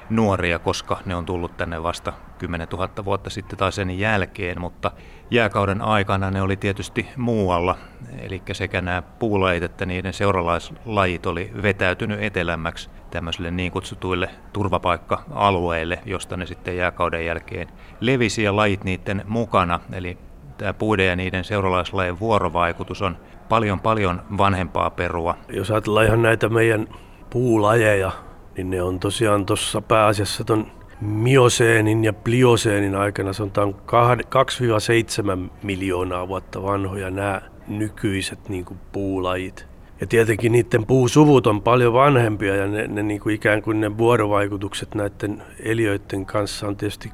nuoria, 0.09 0.59
koska 0.59 0.99
ne 1.05 1.15
on 1.15 1.25
tullut 1.25 1.57
tänne 1.57 1.83
vasta 1.83 2.13
10 2.37 2.67
000 2.67 3.05
vuotta 3.05 3.29
sitten 3.29 3.59
tai 3.59 3.71
sen 3.71 3.99
jälkeen, 3.99 4.61
mutta 4.61 4.91
jääkauden 5.31 5.81
aikana 5.81 6.31
ne 6.31 6.41
oli 6.41 6.57
tietysti 6.57 7.07
muualla, 7.17 7.77
eli 8.19 8.41
sekä 8.51 8.81
nämä 8.81 9.01
puulajit 9.01 9.63
että 9.63 9.85
niiden 9.85 10.13
seuralaislajit 10.13 11.25
oli 11.25 11.51
vetäytynyt 11.61 12.23
etelämmäksi 12.23 12.89
tämmöisille 13.11 13.51
niin 13.51 13.71
kutsutuille 13.71 14.29
turvapaikka-alueille, 14.53 15.99
josta 16.05 16.37
ne 16.37 16.45
sitten 16.45 16.77
jääkauden 16.77 17.25
jälkeen 17.25 17.67
levisi 17.99 18.43
ja 18.43 18.55
lajit 18.55 18.83
niiden 18.83 19.23
mukana, 19.27 19.79
eli 19.91 20.17
tämä 20.59 20.73
puiden 20.73 21.07
ja 21.07 21.15
niiden 21.15 21.43
seuralaislajien 21.43 22.19
vuorovaikutus 22.19 23.01
on 23.01 23.17
paljon 23.49 23.79
paljon 23.79 24.21
vanhempaa 24.37 24.89
perua. 24.89 25.37
Jos 25.53 25.71
ajatellaan 25.71 26.05
ihan 26.05 26.21
näitä 26.21 26.49
meidän 26.49 26.87
puulajeja, 27.29 28.11
niin 28.57 28.69
ne 28.69 28.81
on 28.81 28.99
tosiaan 28.99 29.45
tuossa 29.45 29.81
pääasiassa 29.81 30.43
ton 30.43 30.67
mioseenin 31.01 32.03
ja 32.03 32.13
plioseenin 32.13 32.95
aikana, 32.95 33.33
sanotaan 33.33 33.75
2-7 33.75 35.49
miljoonaa 35.63 36.27
vuotta 36.27 36.63
vanhoja 36.63 37.09
nämä 37.09 37.41
nykyiset 37.67 38.49
niin 38.49 38.65
kuin 38.65 38.79
puulajit. 38.91 39.67
Ja 40.01 40.07
tietenkin 40.07 40.51
niiden 40.51 40.85
puusuvut 40.85 41.47
on 41.47 41.61
paljon 41.61 41.93
vanhempia 41.93 42.55
ja 42.55 42.67
ne, 42.67 42.87
ne 42.87 43.03
niin 43.03 43.19
kuin 43.19 43.35
ikään 43.35 43.61
kuin 43.61 43.81
ne 43.81 43.97
vuorovaikutukset 43.97 44.95
näiden 44.95 45.43
eliöiden 45.59 46.25
kanssa 46.25 46.67
on 46.67 46.75
tietysti, 46.75 47.11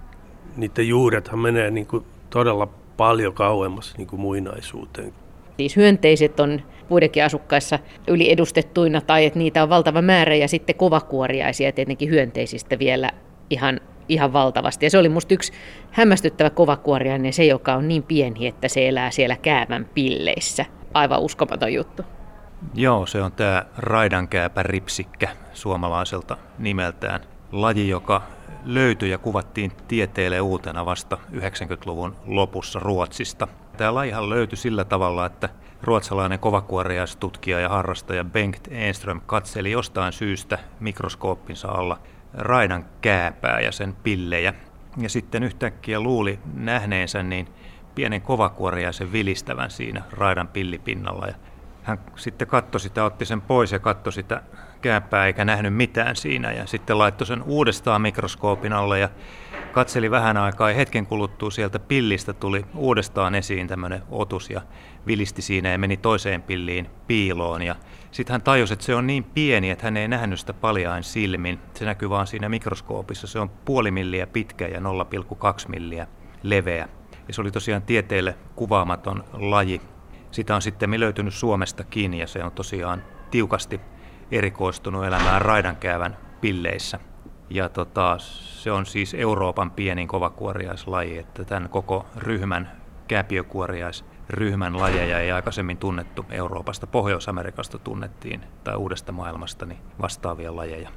niiden 0.57 0.87
juurethan 0.87 1.39
menee 1.39 1.71
niin 1.71 1.87
kuin 1.87 2.05
todella 2.29 2.67
paljon 2.97 3.33
kauemmas 3.33 3.97
niin 3.97 4.07
kuin 4.07 4.19
muinaisuuteen. 4.19 5.13
Siis 5.57 5.75
hyönteiset 5.75 6.39
on 6.39 6.61
puidenkin 6.87 7.25
asukkaissa 7.25 7.79
yliedustettuina 8.07 9.01
tai 9.01 9.25
että 9.25 9.39
niitä 9.39 9.63
on 9.63 9.69
valtava 9.69 10.01
määrä 10.01 10.35
ja 10.35 10.47
sitten 10.47 10.75
kovakuoriaisia 10.75 11.71
tietenkin 11.71 12.09
hyönteisistä 12.09 12.79
vielä 12.79 13.11
ihan, 13.49 13.81
ihan 14.09 14.33
valtavasti. 14.33 14.85
Ja 14.85 14.89
se 14.89 14.97
oli 14.97 15.09
musta 15.09 15.33
yksi 15.33 15.53
hämmästyttävä 15.91 16.49
kovakuoriainen, 16.49 17.33
se 17.33 17.45
joka 17.45 17.73
on 17.73 17.87
niin 17.87 18.03
pieni, 18.03 18.47
että 18.47 18.67
se 18.67 18.87
elää 18.87 19.11
siellä 19.11 19.35
käävän 19.35 19.85
pilleissä. 19.93 20.65
Aivan 20.93 21.19
uskomaton 21.19 21.73
juttu. 21.73 22.03
Joo, 22.73 23.05
se 23.05 23.21
on 23.21 23.31
tämä 23.31 23.65
raidankääpä 23.77 24.63
ripsikkä 24.63 25.29
suomalaiselta 25.53 26.37
nimeltään. 26.59 27.21
Laji, 27.51 27.89
joka 27.89 28.21
löytyi 28.65 29.09
ja 29.09 29.17
kuvattiin 29.17 29.71
tieteelle 29.87 30.41
uutena 30.41 30.85
vasta 30.85 31.17
90-luvun 31.31 32.15
lopussa 32.25 32.79
Ruotsista. 32.79 33.47
Tämä 33.77 33.95
lajihan 33.95 34.29
löytyi 34.29 34.57
sillä 34.57 34.83
tavalla, 34.83 35.25
että 35.25 35.49
ruotsalainen 35.83 36.39
kovakuoriaistutkija 36.39 37.59
ja 37.59 37.69
harrastaja 37.69 38.23
Bengt 38.23 38.67
Enström 38.71 39.21
katseli 39.25 39.71
jostain 39.71 40.13
syystä 40.13 40.59
mikroskooppinsa 40.79 41.67
alla 41.67 41.99
raidan 42.33 42.85
kääpää 43.01 43.59
ja 43.59 43.71
sen 43.71 43.95
pillejä. 44.03 44.53
Ja 44.97 45.09
sitten 45.09 45.43
yhtäkkiä 45.43 45.99
luuli 45.99 46.39
nähneensä 46.53 47.23
niin 47.23 47.47
pienen 47.95 48.21
kovakuoriaisen 48.21 49.11
vilistävän 49.11 49.71
siinä 49.71 50.03
raidan 50.11 50.47
pillipinnalla. 50.47 51.27
Ja 51.27 51.33
hän 51.83 51.99
sitten 52.15 52.47
katsoi 52.47 52.79
sitä, 52.79 53.05
otti 53.05 53.25
sen 53.25 53.41
pois 53.41 53.71
ja 53.71 53.79
katsoi 53.79 54.13
sitä 54.13 54.41
kääpää 54.85 55.25
eikä 55.25 55.45
nähnyt 55.45 55.73
mitään 55.73 56.15
siinä. 56.15 56.51
Ja 56.51 56.65
sitten 56.65 56.97
laittoi 56.97 57.27
sen 57.27 57.43
uudestaan 57.43 58.01
mikroskoopin 58.01 58.73
alle 58.73 58.99
ja 58.99 59.09
katseli 59.71 60.11
vähän 60.11 60.37
aikaa 60.37 60.69
ja 60.69 60.75
hetken 60.75 61.05
kuluttua 61.05 61.51
sieltä 61.51 61.79
pillistä 61.79 62.33
tuli 62.33 62.65
uudestaan 62.75 63.35
esiin 63.35 63.67
tämmöinen 63.67 64.01
otus 64.09 64.49
ja 64.49 64.61
vilisti 65.07 65.41
siinä 65.41 65.71
ja 65.71 65.77
meni 65.77 65.97
toiseen 65.97 66.41
pilliin 66.41 66.89
piiloon. 67.07 67.61
Ja 67.61 67.75
sitten 68.11 68.33
hän 68.33 68.41
tajusi, 68.41 68.73
että 68.73 68.85
se 68.85 68.95
on 68.95 69.07
niin 69.07 69.23
pieni, 69.23 69.69
että 69.69 69.85
hän 69.85 69.97
ei 69.97 70.07
nähnyt 70.07 70.39
sitä 70.39 70.53
paljain 70.53 71.03
silmin. 71.03 71.59
Se 71.73 71.85
näkyy 71.85 72.09
vaan 72.09 72.27
siinä 72.27 72.49
mikroskoopissa. 72.49 73.27
Se 73.27 73.39
on 73.39 73.49
puoli 73.49 73.91
milliä 73.91 74.27
pitkä 74.27 74.67
ja 74.67 74.79
0,2 74.79 74.83
milliä 75.67 76.07
leveä. 76.43 76.87
Ja 77.27 77.33
se 77.33 77.41
oli 77.41 77.51
tosiaan 77.51 77.81
tieteelle 77.81 78.35
kuvaamaton 78.55 79.23
laji. 79.33 79.81
Sitä 80.31 80.55
on 80.55 80.61
sitten 80.61 80.99
löytynyt 80.99 81.33
Suomestakin 81.33 82.13
ja 82.13 82.27
se 82.27 82.43
on 82.43 82.51
tosiaan 82.51 83.03
tiukasti 83.31 83.81
erikoistunut 84.31 85.05
elämään 85.05 85.41
raidankäävän 85.41 86.17
pilleissä. 86.41 86.99
Ja 87.49 87.69
tota, 87.69 88.15
se 88.19 88.71
on 88.71 88.85
siis 88.85 89.13
Euroopan 89.13 89.71
pienin 89.71 90.07
kovakuoriaislaji, 90.07 91.17
että 91.17 91.45
tämän 91.45 91.69
koko 91.69 92.05
ryhmän, 92.17 92.71
kääpiökuoriaisryhmän 93.07 94.79
lajeja 94.79 95.19
ei 95.19 95.31
aikaisemmin 95.31 95.77
tunnettu 95.77 96.25
Euroopasta. 96.29 96.87
Pohjois-Amerikasta 96.87 97.79
tunnettiin 97.79 98.41
tai 98.63 98.75
uudesta 98.75 99.11
maailmasta 99.11 99.65
niin 99.65 99.79
vastaavia 100.01 100.55
lajeja. 100.55 100.89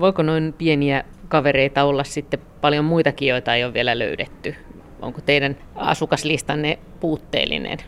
Voiko 0.00 0.22
noin 0.22 0.54
pieniä 0.58 1.04
kavereita 1.28 1.84
olla 1.84 2.04
sitten 2.04 2.40
paljon 2.60 2.84
muitakin, 2.84 3.28
joita 3.28 3.54
ei 3.54 3.64
ole 3.64 3.74
vielä 3.74 3.98
löydetty? 3.98 4.54
Onko 5.02 5.20
teidän 5.20 5.56
asukaslistanne 5.74 6.78
puutteellinen? 7.00 7.78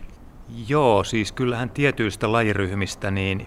Joo, 0.68 1.04
siis 1.04 1.32
kyllähän 1.32 1.70
tietyistä 1.70 2.32
lajiryhmistä 2.32 3.10
niin 3.10 3.46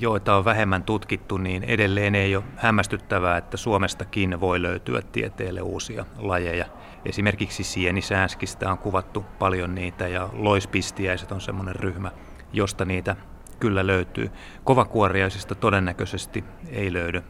joita 0.00 0.36
on 0.36 0.44
vähemmän 0.44 0.82
tutkittu, 0.82 1.36
niin 1.36 1.64
edelleen 1.64 2.14
ei 2.14 2.36
ole 2.36 2.44
hämmästyttävää, 2.56 3.36
että 3.36 3.56
Suomestakin 3.56 4.40
voi 4.40 4.62
löytyä 4.62 5.02
tieteelle 5.02 5.60
uusia 5.60 6.04
lajeja. 6.18 6.66
Esimerkiksi 7.04 7.64
sienisääskistä 7.64 8.70
on 8.70 8.78
kuvattu 8.78 9.24
paljon 9.38 9.74
niitä 9.74 10.08
ja 10.08 10.28
loispistiäiset 10.32 11.32
on 11.32 11.40
semmoinen 11.40 11.76
ryhmä, 11.76 12.10
josta 12.52 12.84
niitä 12.84 13.16
kyllä 13.60 13.86
löytyy. 13.86 14.30
Kovakuoriaisista 14.64 15.54
todennäköisesti 15.54 16.44
ei 16.70 16.92
löydy. 16.92 17.22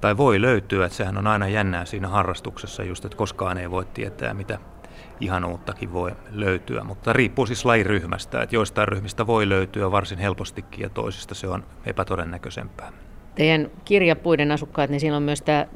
Tai 0.00 0.16
voi 0.16 0.40
löytyä, 0.40 0.86
että 0.86 0.96
sehän 0.96 1.18
on 1.18 1.26
aina 1.26 1.48
jännää 1.48 1.84
siinä 1.84 2.08
harrastuksessa 2.08 2.82
just, 2.82 3.04
että 3.04 3.16
koskaan 3.16 3.58
ei 3.58 3.70
voi 3.70 3.84
tietää, 3.84 4.34
mitä 4.34 4.58
ihanuuttakin 5.20 5.92
voi 5.92 6.12
löytyä, 6.30 6.84
mutta 6.84 7.12
riippuu 7.12 7.46
siis 7.46 7.64
lajiryhmästä, 7.64 8.42
että 8.42 8.56
joistain 8.56 8.88
ryhmistä 8.88 9.26
voi 9.26 9.48
löytyä 9.48 9.90
varsin 9.90 10.18
helpostikin 10.18 10.82
ja 10.82 10.88
toisista 10.88 11.34
se 11.34 11.48
on 11.48 11.64
epätodennäköisempää. 11.86 12.92
Teidän 13.34 13.70
kirjapuiden 13.84 14.52
asukkaat, 14.52 14.90
niin 14.90 15.00
siinä 15.00 15.16
on 15.16 15.22
myös 15.22 15.42
tämä 15.42 15.66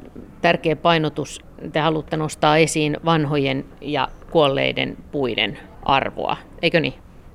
tärkeä 0.41 0.75
painotus, 0.75 1.41
te 1.73 1.79
haluatte 1.79 2.17
nostaa 2.17 2.57
esiin 2.57 2.97
vanhojen 3.05 3.65
ja 3.81 4.07
kuolleiden 4.31 4.97
puiden 5.11 5.59
arvoa, 5.83 6.37
eikö 6.61 6.79
niin? 6.79 6.93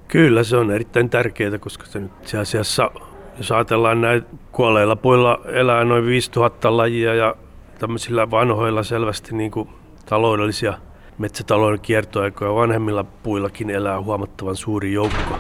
Kyllä, 0.09 0.43
se 0.43 0.57
on 0.57 0.71
erittäin 0.71 1.11
tärkeää, 1.11 1.59
koska 1.59 1.87
se 1.87 2.01
nyt 2.01 2.13
itse 2.21 2.39
asiassa, 2.39 2.91
jos 3.37 3.53
ajatellaan 3.53 4.01
näitä 4.01 4.27
kuolleilla 4.53 4.97
puilla 4.97 5.41
elää 5.53 5.85
noin 5.85 6.07
5000 6.07 6.77
lajia 6.77 7.15
ja 7.15 7.35
tämmöisillä 7.79 8.31
vanhoilla 8.31 8.83
selvästi 8.83 9.35
niin 9.35 9.51
kuin 9.51 9.69
taloudellisia 10.07 10.75
metsätalouden 11.19 11.81
kiertoaikoja 11.81 12.55
vanhemmilla 12.55 13.05
puillakin 13.05 13.71
elää 13.71 14.01
huomattavan 14.01 14.57
suuri 14.57 14.93
joukko, 14.93 15.39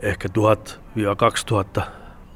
ehkä 0.00 0.28
1000-2000 1.78 1.82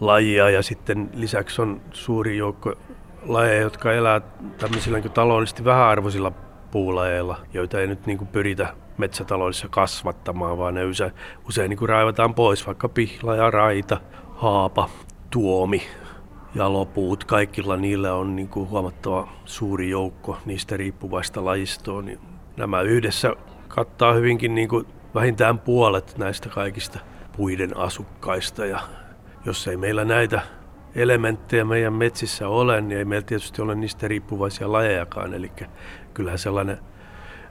lajia 0.01 0.51
ja 0.51 0.63
sitten 0.63 1.11
lisäksi 1.15 1.63
on 1.63 1.81
suuri 1.91 2.37
joukko 2.37 2.75
lajeja, 3.23 3.61
jotka 3.61 3.93
elää 3.93 4.21
tämmöisillä 4.59 4.99
niin 4.99 5.13
taloudellisesti 5.13 5.65
vähäarvoisilla 5.65 6.33
puulajeilla, 6.71 7.37
joita 7.53 7.81
ei 7.81 7.87
nyt 7.87 8.07
niin 8.07 8.19
kuin 8.19 8.29
pyritä 8.29 8.75
metsätaloudessa 8.99 9.69
kasvattamaan, 9.69 10.59
vaan 10.59 10.75
ne 10.75 10.85
usein, 10.85 11.13
usein 11.49 11.69
niin 11.69 11.79
kuin 11.79 11.89
raivataan 11.89 12.35
pois, 12.35 12.67
vaikka 12.67 12.89
pihla 12.89 13.37
ja 13.37 13.51
raita, 13.51 14.01
haapa, 14.35 14.89
tuomi, 15.31 15.83
jalopuut, 16.55 17.25
kaikilla 17.25 17.77
niillä 17.77 18.15
on 18.15 18.37
niin 18.37 18.49
kuin 18.49 18.69
huomattava 18.69 19.29
suuri 19.45 19.91
joukko 19.91 20.39
niistä 20.47 20.77
riippuvaista 20.77 21.45
lajistoa, 21.45 22.03
niin 22.03 22.19
nämä 22.59 22.81
yhdessä 22.81 23.33
kattaa 23.69 24.13
hyvinkin 24.13 24.55
niin 24.55 24.69
kuin 24.69 24.87
vähintään 25.15 25.59
puolet 25.59 26.19
näistä 26.19 26.49
kaikista 26.49 26.99
puiden 27.37 27.77
asukkaista. 27.77 28.67
Ja 28.67 28.81
jos 29.45 29.69
ei 29.69 29.77
meillä 29.77 30.05
näitä 30.05 30.41
elementtejä 30.95 31.65
meidän 31.65 31.93
metsissä 31.93 32.49
ole, 32.49 32.81
niin 32.81 32.99
ei 32.99 33.05
meillä 33.05 33.27
tietysti 33.27 33.63
ole 33.63 33.75
niistä 33.75 34.09
riippuvaisia 34.09 34.73
lajejakaan. 34.73 35.35
Eli 35.35 35.53
kyllähän 36.15 36.39
sellainen 36.39 36.79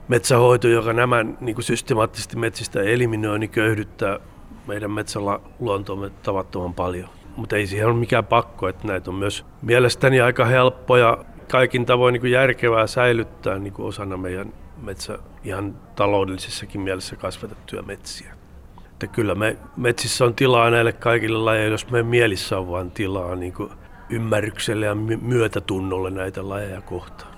metsähoito, 0.08 0.68
joka 0.68 0.92
nämä 0.92 1.24
niin 1.40 1.54
kuin 1.54 1.64
systemaattisesti 1.64 2.36
metsistä 2.36 2.82
eliminoi, 2.82 3.38
niin 3.38 3.50
köyhdyttää 3.50 4.18
meidän 4.66 4.90
metsällä 4.90 5.40
luontoamme 5.60 6.10
tavattoman 6.22 6.74
paljon. 6.74 7.08
Mutta 7.36 7.56
ei 7.56 7.66
siihen 7.66 7.86
ole 7.86 7.96
mikään 7.96 8.26
pakko, 8.26 8.68
että 8.68 8.88
näitä 8.88 9.10
on 9.10 9.14
myös 9.14 9.44
mielestäni 9.62 10.20
aika 10.20 10.44
helppoja 10.44 11.24
kaikin 11.50 11.86
tavoin 11.86 12.12
niin 12.12 12.20
kuin 12.20 12.32
järkevää 12.32 12.86
säilyttää 12.86 13.58
niin 13.58 13.72
kuin 13.72 13.86
osana 13.86 14.16
meidän 14.16 14.52
metsä 14.82 15.18
ihan 15.44 15.76
taloudellisessakin 15.96 16.80
mielessä 16.80 17.16
kasvatettuja 17.16 17.82
metsiä. 17.82 18.34
Että 18.92 19.06
kyllä 19.06 19.34
me 19.34 19.56
metsissä 19.76 20.24
on 20.24 20.34
tilaa 20.34 20.70
näille 20.70 20.92
kaikille 20.92 21.38
lajeille, 21.38 21.74
jos 21.74 21.90
meidän 21.90 22.06
mielissä 22.06 22.58
on 22.58 22.70
vain 22.70 22.90
tilaa 22.90 23.36
niin 23.36 23.52
kuin 23.52 23.70
ymmärrykselle 24.10 24.86
ja 24.86 24.94
myötätunnolle 25.20 26.10
näitä 26.10 26.48
lajeja 26.48 26.80
kohtaan. 26.80 27.32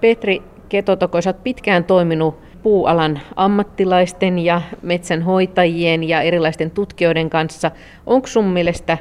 Petri 0.00 0.42
Ketotoko, 0.68 1.18
olet 1.26 1.42
pitkään 1.42 1.84
toiminut 1.84 2.38
puualan 2.62 3.20
ammattilaisten 3.36 4.38
ja 4.38 4.62
metsänhoitajien 4.82 6.04
ja 6.04 6.22
erilaisten 6.22 6.70
tutkijoiden 6.70 7.30
kanssa. 7.30 7.70
Onko 8.06 8.26
sun 8.26 8.44
mielestä 8.44 8.98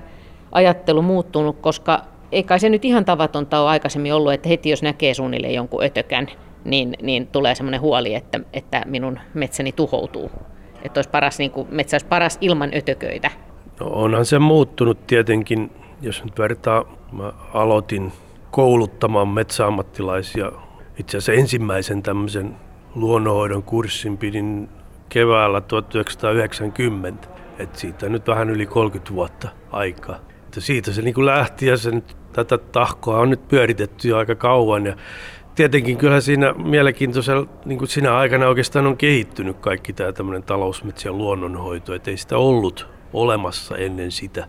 ajattelu 0.51 1.01
muuttunut, 1.01 1.57
koska 1.61 2.01
ei 2.31 2.43
kai 2.43 2.59
se 2.59 2.69
nyt 2.69 2.85
ihan 2.85 3.05
tavatonta 3.05 3.59
ole 3.59 3.69
aikaisemmin 3.69 4.13
ollut, 4.13 4.33
että 4.33 4.49
heti 4.49 4.69
jos 4.69 4.83
näkee 4.83 5.13
suunnilleen 5.13 5.53
jonkun 5.53 5.83
ötökän, 5.83 6.27
niin, 6.65 6.93
niin 7.01 7.27
tulee 7.27 7.55
semmoinen 7.55 7.81
huoli, 7.81 8.15
että, 8.15 8.39
että 8.53 8.83
minun 8.85 9.19
metsäni 9.33 9.71
tuhoutuu. 9.71 10.31
Että 10.83 10.97
olisi 10.97 11.09
paras, 11.09 11.39
niin 11.39 11.51
kuin, 11.51 11.67
metsä 11.71 11.95
olisi 11.95 12.07
paras 12.07 12.37
ilman 12.41 12.71
ötököitä. 12.75 13.31
No 13.79 13.87
onhan 13.87 14.25
se 14.25 14.39
muuttunut 14.39 15.07
tietenkin, 15.07 15.71
jos 16.01 16.23
nyt 16.23 16.39
vertaa, 16.39 16.85
mä 17.11 17.33
aloitin 17.53 18.11
kouluttamaan 18.51 19.27
metsäammattilaisia. 19.27 20.51
Itse 20.99 21.17
asiassa 21.17 21.41
ensimmäisen 21.41 22.03
tämmöisen 22.03 22.55
luonnonhoidon 22.95 23.63
kurssin 23.63 24.17
pidin 24.17 24.69
keväällä 25.09 25.61
1990. 25.61 27.27
Et 27.59 27.75
siitä 27.75 28.09
nyt 28.09 28.27
vähän 28.27 28.49
yli 28.49 28.65
30 28.65 29.13
vuotta 29.13 29.49
aikaa. 29.71 30.19
Että 30.45 30.61
siitä 30.61 30.91
se 30.91 31.01
niin 31.01 31.25
lähti 31.25 31.65
ja 31.65 31.77
se 31.77 31.91
nyt, 31.91 32.17
tätä 32.33 32.57
tahkoa 32.57 33.19
on 33.19 33.29
nyt 33.29 33.47
pyöritetty 33.47 34.07
jo 34.07 34.17
aika 34.17 34.35
kauan. 34.35 34.85
Ja 34.85 34.95
tietenkin 35.55 35.97
kyllä 35.97 36.21
siinä 36.21 36.53
mielenkiintoisella, 36.53 37.47
niin 37.65 37.79
kuin 37.79 37.89
siinä 37.89 38.17
aikana 38.17 38.47
oikeastaan 38.47 38.87
on 38.87 38.97
kehittynyt 38.97 39.57
kaikki 39.57 39.93
tämä 39.93 40.11
tämmöinen 40.11 40.43
talousmetsien 40.43 41.17
luonnonhoito, 41.17 41.93
että 41.93 42.11
ei 42.11 42.17
sitä 42.17 42.37
ollut 42.37 42.87
olemassa 43.13 43.77
ennen 43.77 44.11
sitä 44.11 44.47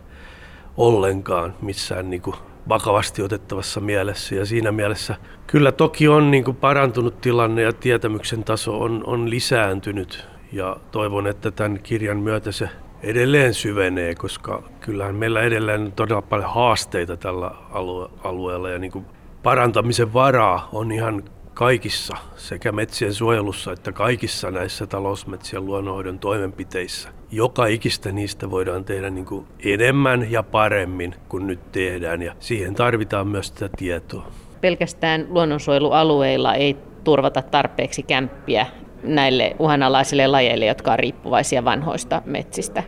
ollenkaan 0.77 1.53
missään 1.61 2.09
niin 2.09 2.21
kuin 2.21 2.35
vakavasti 2.69 3.21
otettavassa 3.21 3.79
mielessä. 3.79 4.35
Ja 4.35 4.45
siinä 4.45 4.71
mielessä 4.71 5.15
kyllä 5.47 5.71
toki 5.71 6.07
on 6.07 6.31
niin 6.31 6.43
kuin 6.43 6.57
parantunut 6.57 7.21
tilanne 7.21 7.61
ja 7.61 7.73
tietämyksen 7.73 8.43
taso 8.43 8.81
on, 8.81 9.03
on 9.05 9.29
lisääntynyt. 9.29 10.27
Ja 10.51 10.77
toivon, 10.91 11.27
että 11.27 11.51
tämän 11.51 11.79
kirjan 11.83 12.17
myötä 12.17 12.51
se 12.51 12.69
edelleen 13.03 13.53
syvenee, 13.53 14.15
koska 14.15 14.63
kyllähän 14.79 15.15
meillä 15.15 15.41
edelleen 15.41 15.81
on 15.81 15.91
todella 15.91 16.21
paljon 16.21 16.49
haasteita 16.53 17.17
tällä 17.17 17.51
alue- 17.71 18.09
alueella 18.23 18.69
ja 18.69 18.79
niin 18.79 18.91
kuin 18.91 19.05
parantamisen 19.43 20.13
varaa 20.13 20.69
on 20.73 20.91
ihan 20.91 21.23
kaikissa, 21.53 22.17
sekä 22.35 22.71
metsien 22.71 23.13
suojelussa 23.13 23.71
että 23.71 23.91
kaikissa 23.91 24.51
näissä 24.51 24.87
talousmetsien 24.87 25.65
luonnonhoidon 25.65 26.19
toimenpiteissä. 26.19 27.09
Joka 27.31 27.65
ikistä 27.65 28.11
niistä 28.11 28.51
voidaan 28.51 28.85
tehdä 28.85 29.09
niin 29.09 29.25
kuin 29.25 29.45
enemmän 29.63 30.31
ja 30.31 30.43
paremmin 30.43 31.15
kuin 31.29 31.47
nyt 31.47 31.71
tehdään 31.71 32.21
ja 32.21 32.35
siihen 32.39 32.75
tarvitaan 32.75 33.27
myös 33.27 33.47
sitä 33.47 33.69
tietoa. 33.77 34.27
Pelkästään 34.61 35.25
luonnonsuojelualueilla 35.29 36.55
ei 36.55 36.77
turvata 37.03 37.41
tarpeeksi 37.41 38.03
kämppiä 38.03 38.65
näille 39.03 39.55
uhanalaisille 39.59 40.27
lajeille, 40.27 40.65
jotka 40.65 40.91
on 40.91 40.99
riippuvaisia 40.99 41.65
vanhoista 41.65 42.21
metsistä. 42.25 42.83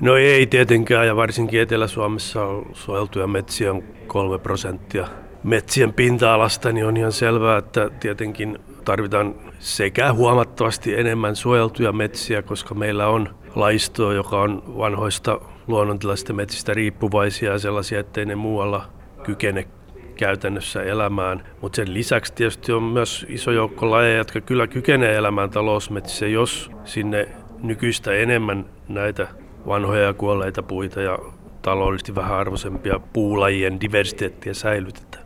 No 0.00 0.16
ei 0.16 0.46
tietenkään, 0.46 1.06
ja 1.06 1.16
varsinkin 1.16 1.60
Etelä-Suomessa 1.60 2.44
on 2.44 2.66
suojeltuja 2.72 3.26
metsiä 3.26 3.70
on 3.70 3.82
kolme 4.06 4.38
prosenttia 4.38 5.08
metsien 5.44 5.92
pinta-alasta, 5.92 6.72
niin 6.72 6.86
on 6.86 6.96
ihan 6.96 7.12
selvää, 7.12 7.58
että 7.58 7.90
tietenkin 8.00 8.58
tarvitaan 8.84 9.34
sekä 9.58 10.12
huomattavasti 10.12 10.94
enemmän 10.94 11.36
suojeltuja 11.36 11.92
metsiä, 11.92 12.42
koska 12.42 12.74
meillä 12.74 13.08
on 13.08 13.28
laistoa, 13.54 14.14
joka 14.14 14.40
on 14.40 14.62
vanhoista 14.78 15.40
luonnontilaisista 15.66 16.32
metsistä 16.32 16.74
riippuvaisia 16.74 17.52
ja 17.52 17.58
sellaisia, 17.58 18.00
ettei 18.00 18.26
ne 18.26 18.34
muualla 18.34 18.86
kykene 19.22 19.68
käytännössä 20.16 20.82
elämään. 20.82 21.46
Mutta 21.60 21.76
sen 21.76 21.94
lisäksi 21.94 22.32
tietysti 22.32 22.72
on 22.72 22.82
myös 22.82 23.26
iso 23.28 23.50
joukko 23.50 23.90
lajeja, 23.90 24.18
jotka 24.18 24.40
kyllä 24.40 24.66
kykenee 24.66 25.16
elämään 25.16 25.50
talousmetsissä, 25.50 26.26
jos 26.26 26.70
sinne 26.84 27.28
nykyistä 27.62 28.12
enemmän 28.12 28.64
näitä 28.88 29.28
vanhoja 29.66 30.02
ja 30.02 30.12
kuolleita 30.12 30.62
puita 30.62 31.00
ja 31.00 31.18
taloudellisesti 31.62 32.14
vähän 32.14 32.38
arvoisempia 32.38 33.00
puulajien 33.12 33.80
diversiteettiä 33.80 34.54
säilytetään. 34.54 35.23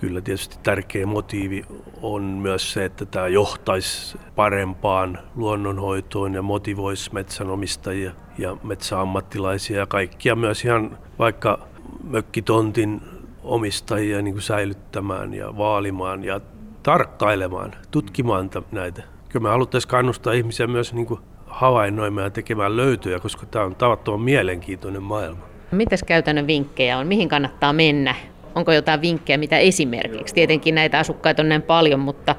Kyllä 0.00 0.20
tietysti 0.20 0.58
tärkeä 0.62 1.06
motiivi 1.06 1.64
on 2.02 2.22
myös 2.22 2.72
se, 2.72 2.84
että 2.84 3.06
tämä 3.06 3.28
johtaisi 3.28 4.18
parempaan 4.36 5.18
luonnonhoitoon 5.36 6.34
ja 6.34 6.42
motivoisi 6.42 7.14
metsänomistajia 7.14 8.12
ja 8.38 8.56
metsäammattilaisia 8.62 9.78
ja 9.78 9.86
kaikkia 9.86 10.36
myös 10.36 10.64
ihan 10.64 10.98
vaikka 11.18 11.58
mökkitontin 12.04 13.00
omistajia 13.42 14.22
niin 14.22 14.34
kuin 14.34 14.42
säilyttämään 14.42 15.34
ja 15.34 15.56
vaalimaan 15.56 16.24
ja 16.24 16.40
tarkkailemaan, 16.82 17.74
tutkimaan 17.90 18.50
näitä. 18.72 19.02
Kyllä 19.28 19.42
me 19.42 19.48
haluttaisiin 19.48 19.90
kannustaa 19.90 20.32
ihmisiä 20.32 20.66
myös 20.66 20.92
niin 20.94 21.06
kuin 21.06 21.20
havainnoimaan 21.46 22.24
ja 22.24 22.30
tekemään 22.30 22.76
löytöjä, 22.76 23.20
koska 23.20 23.46
tämä 23.46 23.64
on 23.64 23.74
tavattoman 23.74 24.20
mielenkiintoinen 24.20 25.02
maailma. 25.02 25.42
Mitäs 25.70 26.02
käytännön 26.06 26.46
vinkkejä 26.46 26.98
on? 26.98 27.06
Mihin 27.06 27.28
kannattaa 27.28 27.72
mennä? 27.72 28.14
Onko 28.54 28.72
jotain 28.72 29.02
vinkkejä, 29.02 29.38
mitä 29.38 29.58
esimerkiksi? 29.58 30.34
Tietenkin 30.34 30.74
näitä 30.74 30.98
asukkaita 30.98 31.42
on 31.42 31.48
näin 31.48 31.62
paljon, 31.62 32.00
mutta 32.00 32.34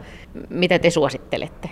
mitä 0.50 0.80
te 0.80 0.90
suosittelette? 0.90 1.70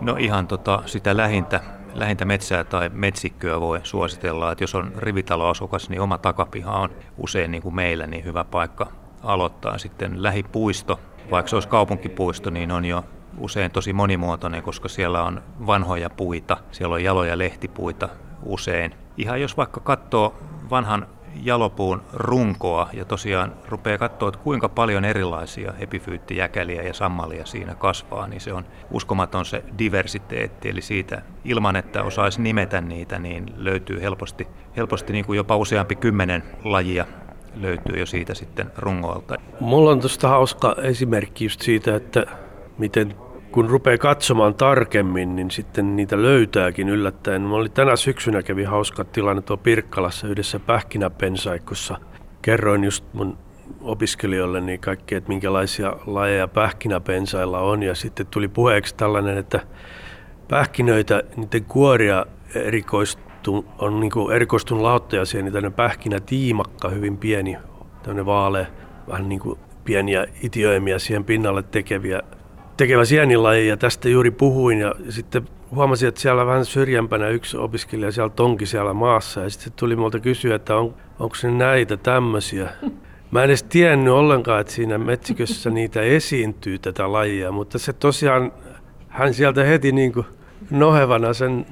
No 0.00 0.16
ihan 0.18 0.46
tota, 0.46 0.82
sitä 0.86 1.16
lähintä, 1.16 1.60
lähintä 1.94 2.24
metsää 2.24 2.64
tai 2.64 2.90
metsikköä 2.92 3.60
voi 3.60 3.80
suositella, 3.82 4.52
että 4.52 4.64
jos 4.64 4.74
on 4.74 4.92
rivitaloasukas, 4.96 5.90
niin 5.90 6.00
oma 6.00 6.18
takapiha 6.18 6.78
on 6.78 6.90
usein 7.18 7.50
niin 7.50 7.62
kuin 7.62 7.74
meillä 7.74 8.06
niin 8.06 8.24
hyvä 8.24 8.44
paikka 8.44 8.92
aloittaa. 9.22 9.78
Sitten 9.78 10.22
lähipuisto, 10.22 11.00
vaikka 11.30 11.48
se 11.48 11.56
olisi 11.56 11.68
kaupunkipuisto, 11.68 12.50
niin 12.50 12.72
on 12.72 12.84
jo 12.84 13.04
usein 13.38 13.70
tosi 13.70 13.92
monimuotoinen, 13.92 14.62
koska 14.62 14.88
siellä 14.88 15.22
on 15.22 15.42
vanhoja 15.66 16.10
puita, 16.10 16.56
siellä 16.70 16.94
on 16.94 17.04
jaloja 17.04 17.38
lehtipuita 17.38 18.08
usein. 18.42 18.94
Ihan 19.16 19.40
jos 19.40 19.56
vaikka 19.56 19.80
katsoo 19.80 20.34
vanhan 20.70 21.06
jalopuun 21.42 22.02
runkoa 22.12 22.88
ja 22.92 23.04
tosiaan 23.04 23.52
rupeaa 23.68 23.98
katsoa, 23.98 24.28
että 24.28 24.40
kuinka 24.40 24.68
paljon 24.68 25.04
erilaisia 25.04 25.72
epifyyttijäkäliä 25.78 26.82
ja 26.82 26.94
sammalia 26.94 27.46
siinä 27.46 27.74
kasvaa, 27.74 28.26
niin 28.26 28.40
se 28.40 28.52
on 28.52 28.64
uskomaton 28.90 29.44
se 29.44 29.64
diversiteetti. 29.78 30.68
Eli 30.68 30.80
siitä 30.80 31.22
ilman, 31.44 31.76
että 31.76 32.02
osaisi 32.02 32.42
nimetä 32.42 32.80
niitä, 32.80 33.18
niin 33.18 33.46
löytyy 33.56 34.00
helposti, 34.00 34.46
helposti 34.76 35.12
niin 35.12 35.24
kuin 35.24 35.36
jopa 35.36 35.56
useampi 35.56 35.96
kymmenen 35.96 36.42
lajia 36.64 37.06
löytyy 37.54 37.98
jo 37.98 38.06
siitä 38.06 38.34
sitten 38.34 38.72
rungoilta. 38.76 39.34
Mulla 39.60 39.90
on 39.90 40.00
tuosta 40.00 40.28
hauska 40.28 40.76
esimerkki 40.82 41.44
just 41.44 41.62
siitä, 41.62 41.96
että 41.96 42.26
miten 42.78 43.14
kun 43.52 43.70
rupeaa 43.70 43.98
katsomaan 43.98 44.54
tarkemmin, 44.54 45.36
niin 45.36 45.50
sitten 45.50 45.96
niitä 45.96 46.22
löytääkin 46.22 46.88
yllättäen. 46.88 47.42
Mä 47.42 47.54
oli 47.54 47.68
tänä 47.68 47.96
syksynä 47.96 48.42
kävi 48.42 48.64
hauska 48.64 49.04
tilanne 49.04 49.42
tuo 49.42 49.56
Pirkkalassa 49.56 50.28
yhdessä 50.28 50.60
pähkinäpensaikossa. 50.60 51.98
Kerroin 52.42 52.84
just 52.84 53.04
mun 53.12 53.38
opiskelijoille 53.80 54.60
niin 54.60 54.80
kaikki, 54.80 55.14
että 55.14 55.28
minkälaisia 55.28 55.96
lajeja 56.06 56.48
pähkinäpensailla 56.48 57.58
on. 57.58 57.82
Ja 57.82 57.94
sitten 57.94 58.26
tuli 58.26 58.48
puheeksi 58.48 58.94
tällainen, 58.94 59.38
että 59.38 59.60
pähkinöitä, 60.48 61.22
niiden 61.36 61.64
kuoria 61.64 62.26
erikoistu, 62.54 63.66
on 63.78 64.00
niin 64.00 64.10
kuin 64.10 64.36
erikoistunut 64.36 64.82
lauttajasiin, 64.82 65.44
niin 65.44 65.52
tämmöinen 65.52 65.72
pähkinätiimakka, 65.72 66.88
hyvin 66.88 67.16
pieni, 67.16 67.56
tämmöinen 68.02 68.26
vaalea, 68.26 68.66
vähän 69.08 69.28
niin 69.28 69.40
kuin 69.40 69.58
pieniä 69.84 70.26
itioimia 70.42 70.98
siihen 70.98 71.24
pinnalle 71.24 71.62
tekeviä 71.62 72.22
tekevä 72.76 73.04
sienilaji 73.04 73.68
ja 73.68 73.76
tästä 73.76 74.08
juuri 74.08 74.30
puhuin 74.30 74.78
ja 74.78 74.94
sitten 75.08 75.48
huomasin, 75.74 76.08
että 76.08 76.20
siellä 76.20 76.46
vähän 76.46 76.64
syrjempänä 76.64 77.28
yksi 77.28 77.56
opiskelija 77.56 78.12
siellä 78.12 78.30
tonki 78.30 78.66
siellä 78.66 78.92
maassa 78.92 79.40
ja 79.40 79.50
sitten 79.50 79.72
tuli 79.76 79.96
multa 79.96 80.20
kysyä, 80.20 80.54
että 80.54 80.76
on, 80.76 80.94
onko 81.18 81.36
ne 81.42 81.50
näitä 81.50 81.96
tämmöisiä. 81.96 82.68
Mä 83.30 83.42
en 83.42 83.50
edes 83.50 83.62
tiennyt 83.62 84.12
ollenkaan, 84.12 84.60
että 84.60 84.72
siinä 84.72 84.98
metsikössä 84.98 85.70
niitä 85.70 86.00
esiintyy 86.00 86.78
tätä 86.78 87.12
lajia, 87.12 87.52
mutta 87.52 87.78
se 87.78 87.92
tosiaan, 87.92 88.52
hän 89.08 89.34
sieltä 89.34 89.64
heti 89.64 89.92
niin 89.92 90.12
kuin 90.12 90.26
nohevana 90.70 91.32
sen 91.32 91.66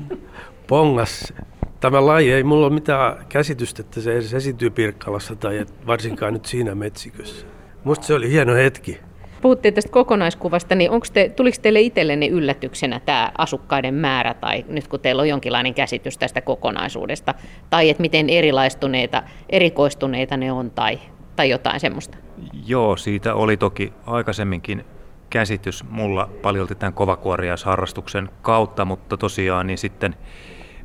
pongas. 0.66 1.32
Tämä 1.80 2.06
laji 2.06 2.32
ei 2.32 2.42
mulla 2.42 2.66
ole 2.66 2.74
mitään 2.74 3.26
käsitystä, 3.28 3.82
että 3.82 4.00
se 4.00 4.12
edes 4.12 4.34
esiintyy 4.34 4.70
Pirkkalassa 4.70 5.36
tai 5.36 5.66
varsinkaan 5.86 6.32
nyt 6.32 6.46
siinä 6.46 6.74
metsikössä. 6.74 7.46
Musta 7.84 8.06
se 8.06 8.14
oli 8.14 8.30
hieno 8.30 8.54
hetki. 8.54 9.00
Puhuttiin 9.40 9.74
tästä 9.74 9.92
kokonaiskuvasta, 9.92 10.74
niin 10.74 10.90
onko 10.90 11.06
te, 11.12 11.28
tuliko 11.28 11.56
teille 11.62 11.80
itsellenne 11.80 12.26
yllätyksenä 12.26 13.00
tämä 13.00 13.32
asukkaiden 13.38 13.94
määrä, 13.94 14.34
tai 14.34 14.64
nyt 14.68 14.88
kun 14.88 15.00
teillä 15.00 15.22
on 15.22 15.28
jonkinlainen 15.28 15.74
käsitys 15.74 16.18
tästä 16.18 16.40
kokonaisuudesta, 16.40 17.34
tai 17.70 17.90
että 17.90 18.00
miten 18.00 18.30
erilaistuneita, 18.30 19.22
erikoistuneita 19.48 20.36
ne 20.36 20.52
on, 20.52 20.70
tai, 20.70 20.98
tai 21.36 21.50
jotain 21.50 21.80
semmoista? 21.80 22.18
Joo, 22.66 22.96
siitä 22.96 23.34
oli 23.34 23.56
toki 23.56 23.92
aikaisemminkin 24.06 24.84
käsitys 25.30 25.84
mulla 25.88 26.30
paljolti 26.42 26.74
tämän 26.74 26.94
kovakuoriaisharrastuksen 26.94 28.30
kautta, 28.42 28.84
mutta 28.84 29.16
tosiaan 29.16 29.66
niin 29.66 29.78
sitten 29.78 30.14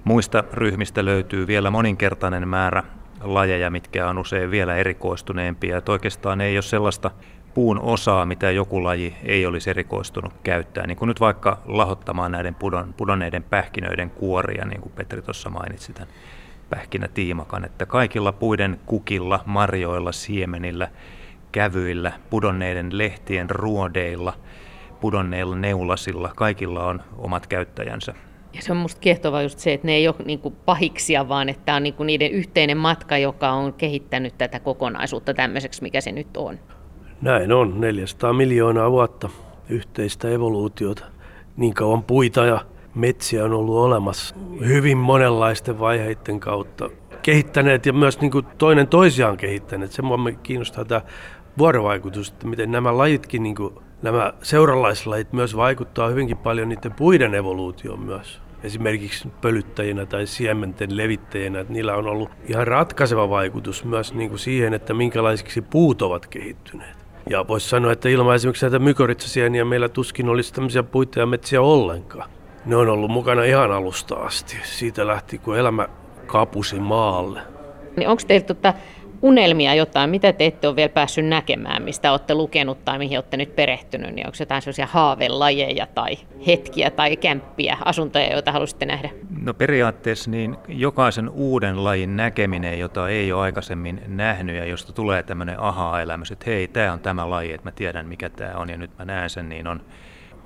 muista 0.04 0.44
ryhmistä 0.54 1.06
löytyy 1.06 1.48
vielä 1.48 1.72
moninkertainen 1.72 2.48
määrä 2.48 2.84
lajeja, 3.22 3.70
mitkä 3.70 4.10
on 4.10 4.18
usein 4.18 4.52
vielä 4.52 4.76
erikoistuneempia. 4.76 5.78
Että 5.78 5.92
oikeastaan 5.92 6.42
ei 6.42 6.56
ole 6.58 6.62
sellaista 6.62 7.12
puun 7.56 7.80
osaa, 7.80 8.26
mitä 8.26 8.52
joku 8.52 8.84
laji 8.84 9.16
ei 9.24 9.46
olisi 9.46 9.70
erikoistunut 9.70 10.34
käyttää. 10.44 10.88
Niin 10.88 10.98
kuin 10.98 11.08
nyt 11.08 11.20
vaikka 11.20 11.58
lahottamaan 11.66 12.32
näiden 12.32 12.56
pudon, 12.56 12.94
pudonneiden 12.94 13.44
pähkinöiden 13.44 14.10
kuoria, 14.10 14.66
niin 14.66 14.82
kuin 14.82 14.92
Petri 14.96 15.22
tuossa 15.22 15.50
mainitsi 15.50 15.94
tämän 15.94 16.14
pähkinätiimakan, 16.70 17.66
että 17.66 17.86
kaikilla 17.86 18.32
puiden 18.32 18.80
kukilla, 18.86 19.40
marjoilla, 19.46 20.12
siemenillä, 20.12 20.88
kävyillä, 21.52 22.12
pudonneiden 22.30 22.98
lehtien 22.98 23.50
ruodeilla, 23.50 24.34
pudonneilla 25.02 25.56
neulasilla, 25.56 26.32
kaikilla 26.36 26.86
on 26.86 27.02
omat 27.18 27.48
käyttäjänsä. 27.48 28.14
Ja 28.54 28.62
se 28.62 28.72
on 28.72 28.78
musta 28.78 29.02
kiehtovaa 29.02 29.42
just 29.42 29.60
se, 29.60 29.74
että 29.74 29.88
ne 29.88 29.94
ei 29.94 30.08
ole 30.08 30.16
niin 30.26 30.40
kuin 30.40 30.56
pahiksia, 30.66 31.30
vaan 31.30 31.50
että 31.50 31.62
tämä 31.66 31.76
on 31.76 31.84
niin 31.84 31.94
kuin 31.94 32.08
niiden 32.08 32.32
yhteinen 32.32 32.78
matka, 32.78 33.18
joka 33.18 33.52
on 33.52 33.74
kehittänyt 33.74 34.38
tätä 34.38 34.60
kokonaisuutta 34.60 35.34
tämmöiseksi, 35.34 35.82
mikä 35.82 36.02
se 36.02 36.12
nyt 36.12 36.38
on. 36.38 36.60
Näin 37.22 37.52
on, 37.52 37.82
400 37.82 38.34
miljoonaa 38.34 38.92
vuotta 38.92 39.30
yhteistä 39.70 40.30
evoluutiota. 40.30 41.06
Niin 41.58 41.74
kauan 41.74 42.04
puita 42.04 42.46
ja 42.46 42.66
metsiä 42.96 43.46
on 43.46 43.54
ollut 43.54 43.76
olemassa 43.76 44.36
hyvin 44.66 44.98
monenlaisten 44.98 45.80
vaiheiden 45.80 46.40
kautta. 46.40 46.90
Kehittäneet 47.22 47.86
ja 47.86 47.94
myös 47.94 48.22
niin 48.22 48.32
kuin 48.32 48.46
toinen 48.58 48.88
toisiaan 48.88 49.38
kehittäneet. 49.38 49.92
Se 49.92 50.02
mua 50.02 50.18
kiinnostaa 50.44 50.86
tämä 50.86 51.02
vuorovaikutus, 51.58 52.30
että 52.30 52.48
miten 52.48 52.72
nämä 52.72 52.98
lajitkin, 52.98 53.44
niin 53.44 53.56
kuin, 53.56 53.74
nämä 54.02 54.34
seuralaislajit 54.42 55.34
myös 55.34 55.56
vaikuttaa 55.56 56.10
hyvinkin 56.10 56.38
paljon 56.38 56.70
niiden 56.70 56.94
puiden 56.94 57.36
evoluutioon 57.36 58.00
myös. 58.00 58.42
Esimerkiksi 58.64 59.28
pölyttäjinä 59.42 60.06
tai 60.06 60.28
siementen 60.28 60.98
levittäjinä, 60.98 61.60
että 61.60 61.74
niillä 61.74 61.96
on 61.96 62.08
ollut 62.08 62.30
ihan 62.48 62.68
ratkaiseva 62.68 63.30
vaikutus 63.30 63.86
myös 63.86 64.14
niin 64.14 64.30
kuin 64.30 64.40
siihen, 64.40 64.74
että 64.74 64.94
minkälaisiksi 64.94 65.62
puut 65.62 66.02
ovat 66.02 66.28
kehittyneet. 66.28 67.05
Ja 67.30 67.48
voisi 67.48 67.70
sanoa, 67.70 67.92
että 67.92 68.10
ilman 68.10 68.36
esimerkiksi 68.36 68.66
näitä 68.66 68.80
mykoritsasieniä 68.80 69.66
meillä 69.66 69.90
tuskin 69.90 70.30
olisi 70.30 70.54
tämmöisiä 70.54 70.84
puita 70.84 71.20
ja 71.20 71.26
metsiä 71.26 71.62
ollenkaan. 71.62 72.30
Ne 72.66 72.76
on 72.76 72.90
ollut 72.90 73.12
mukana 73.12 73.44
ihan 73.44 73.72
alusta 73.72 74.16
asti. 74.16 74.58
Siitä 74.64 75.08
lähti, 75.08 75.38
kun 75.38 75.58
elämä 75.58 75.88
kapusi 76.26 76.80
maalle. 76.80 77.42
Niin 77.98 78.10
onko 78.10 78.24
teillä 78.28 78.46
tota 78.46 78.74
unelmia 79.22 79.76
jotain, 79.76 80.10
mitä 80.10 80.34
te 80.34 80.46
ette 80.46 80.68
ole 80.68 80.76
vielä 80.76 80.90
päässyt 80.90 81.26
näkemään, 81.26 81.84
mistä 81.84 82.12
olette 82.12 82.36
lukenut 82.36 82.86
tai 82.86 82.98
mihin 82.98 83.18
olette 83.18 83.38
nyt 83.38 83.56
perehtynyt, 83.56 84.16
niin 84.16 84.28
onko 84.28 84.38
jotain 84.40 84.62
sellaisia 84.62 84.88
haavelajeja 84.88 85.88
tai 85.88 86.18
hetkiä 86.48 86.92
tai 86.92 87.18
kämppiä, 87.18 87.78
asuntoja, 87.86 88.32
joita 88.32 88.52
haluaisitte 88.52 88.86
nähdä? 88.86 89.10
No 89.46 89.54
periaatteessa 89.54 90.32
niin 90.32 90.58
jokaisen 90.68 91.30
uuden 91.30 91.84
lajin 91.84 92.16
näkeminen, 92.16 92.80
jota 92.80 93.10
ei 93.10 93.32
ole 93.32 93.42
aikaisemmin 93.42 94.02
nähnyt 94.08 94.56
ja 94.56 94.66
josta 94.66 94.94
tulee 94.94 95.24
tämmöinen 95.24 95.60
aha-elämys, 95.60 96.32
että 96.32 96.46
hei, 96.48 96.68
tämä 96.68 96.94
on 96.94 97.00
tämä 97.00 97.30
laji, 97.30 97.54
että 97.54 97.68
mä 97.68 97.72
tiedän 97.72 98.08
mikä 98.08 98.30
tämä 98.30 98.56
on 98.56 98.70
ja 98.70 98.78
nyt 98.78 98.92
mä 99.00 99.06
näen 99.06 99.30
sen, 99.30 99.50
niin 99.50 99.68
on 99.68 99.82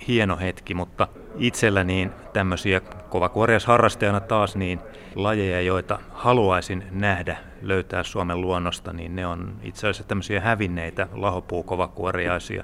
hieno 0.07 0.37
hetki, 0.37 0.73
mutta 0.73 1.07
itsellä 1.37 1.83
niin 1.83 2.11
tämmöisiä 2.33 2.79
kovakuoriasharrastajana 3.09 4.19
taas 4.19 4.55
niin 4.55 4.79
lajeja, 5.15 5.61
joita 5.61 5.99
haluaisin 6.11 6.83
nähdä 6.91 7.37
löytää 7.61 8.03
Suomen 8.03 8.41
luonnosta, 8.41 8.93
niin 8.93 9.15
ne 9.15 9.27
on 9.27 9.53
itse 9.63 9.79
asiassa 9.87 10.03
tämmöisiä 10.03 10.39
hävinneitä 10.39 11.07
lahopuukovakuoriaisia. 11.11 12.63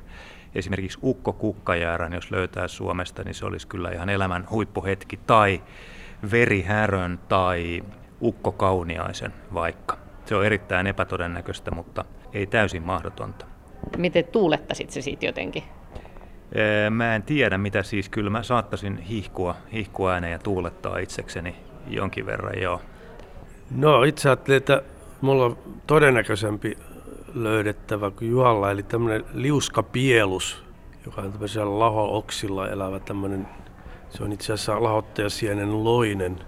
Esimerkiksi 0.56 1.00
ukko 1.04 1.34
kukkajäärän, 1.34 2.13
jos 2.13 2.32
löytää 2.32 2.67
Suomesta, 2.67 3.24
niin 3.24 3.36
se 3.36 3.45
olisi 3.45 3.67
kyllä 3.67 3.91
ihan 3.91 4.10
elämän 4.10 4.48
huippuhetki. 4.50 5.19
Tai 5.28 5.62
verihärön 6.32 7.20
tai 7.30 7.84
ukko 8.22 8.52
kauniaisen 8.52 9.34
vaikka. 9.54 9.98
Se 10.26 10.36
on 10.36 10.46
erittäin 10.46 10.88
epätodennäköistä, 10.88 11.72
mutta 11.72 12.06
ei 12.34 12.48
täysin 12.48 12.84
mahdotonta. 12.84 13.46
Miten 13.98 14.26
tuulettaisit 14.26 14.90
se 14.90 15.02
siitä 15.02 15.26
jotenkin? 15.26 15.64
Mä 16.90 17.16
en 17.16 17.24
tiedä 17.24 17.58
mitä 17.58 17.84
siis, 17.84 18.10
kyllä 18.10 18.30
mä 18.30 18.44
saattaisin 18.44 18.98
hihkua, 18.98 19.56
hihkua 19.74 20.12
ääneen 20.14 20.32
ja 20.32 20.40
tuulettaa 20.40 20.98
itsekseni 20.98 21.56
jonkin 21.88 22.26
verran, 22.26 22.62
joo. 22.62 22.82
No 23.76 24.04
itse 24.04 24.30
ajattelin, 24.30 24.58
että 24.58 24.82
mulla 25.22 25.46
on 25.46 25.58
todennäköisempi 25.88 26.78
löydettävä 27.34 28.12
kuin 28.12 28.32
Juhalla, 28.32 28.72
eli 28.72 28.84
tämmöinen 28.84 29.26
liuskapielus, 29.34 30.64
joka 31.06 31.22
on 31.22 31.32
tämmöisellä 31.32 31.80
laho-oksilla 31.80 32.70
elävä 32.70 33.00
tämmöinen, 33.00 33.48
se 34.15 34.23
on 34.23 34.32
itse 34.32 34.54
asiassa 34.54 34.84
lahottajasienen 34.84 35.84
loinen 35.84 36.39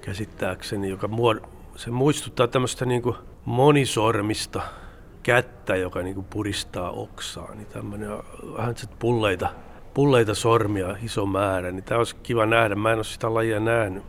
käsittääkseni, 0.00 0.88
joka 0.88 1.06
muod- 1.06 1.48
se 1.76 1.90
muistuttaa 1.90 2.48
tämmöistä 2.48 2.86
niin 2.86 3.02
kuin 3.02 3.16
monisormista 3.44 4.60
kättä, 5.22 5.76
joka 5.76 6.02
niin 6.02 6.14
kuin 6.14 6.26
puristaa 6.30 6.90
oksaa, 6.90 7.54
niin 7.54 7.66
tämmöinen 7.66 8.10
vähän 8.56 8.74
pulleita, 8.98 9.48
pulleita 9.94 10.34
sormia, 10.34 10.96
iso 11.02 11.26
määrä, 11.26 11.70
niin 11.70 11.84
tämä 11.84 11.98
olisi 11.98 12.16
kiva 12.22 12.46
nähdä. 12.46 12.74
Mä 12.74 12.92
en 12.92 12.98
ole 12.98 13.04
sitä 13.04 13.34
lajia 13.34 13.60
nähnyt. 13.60 14.04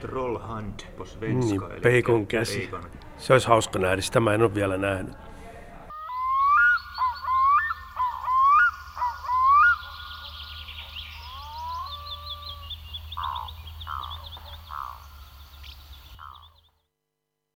Trollhand 0.00 0.80
på 0.96 1.04
svenska. 1.04 1.68
Niin, 1.68 1.82
peikon 1.82 2.26
käsi. 2.26 2.70
Se 3.18 3.32
olisi 3.32 3.48
hauska 3.48 3.78
nähdä, 3.78 4.02
sitä 4.02 4.20
mä 4.20 4.34
en 4.34 4.42
ole 4.42 4.54
vielä 4.54 4.76
nähnyt. 4.76 5.14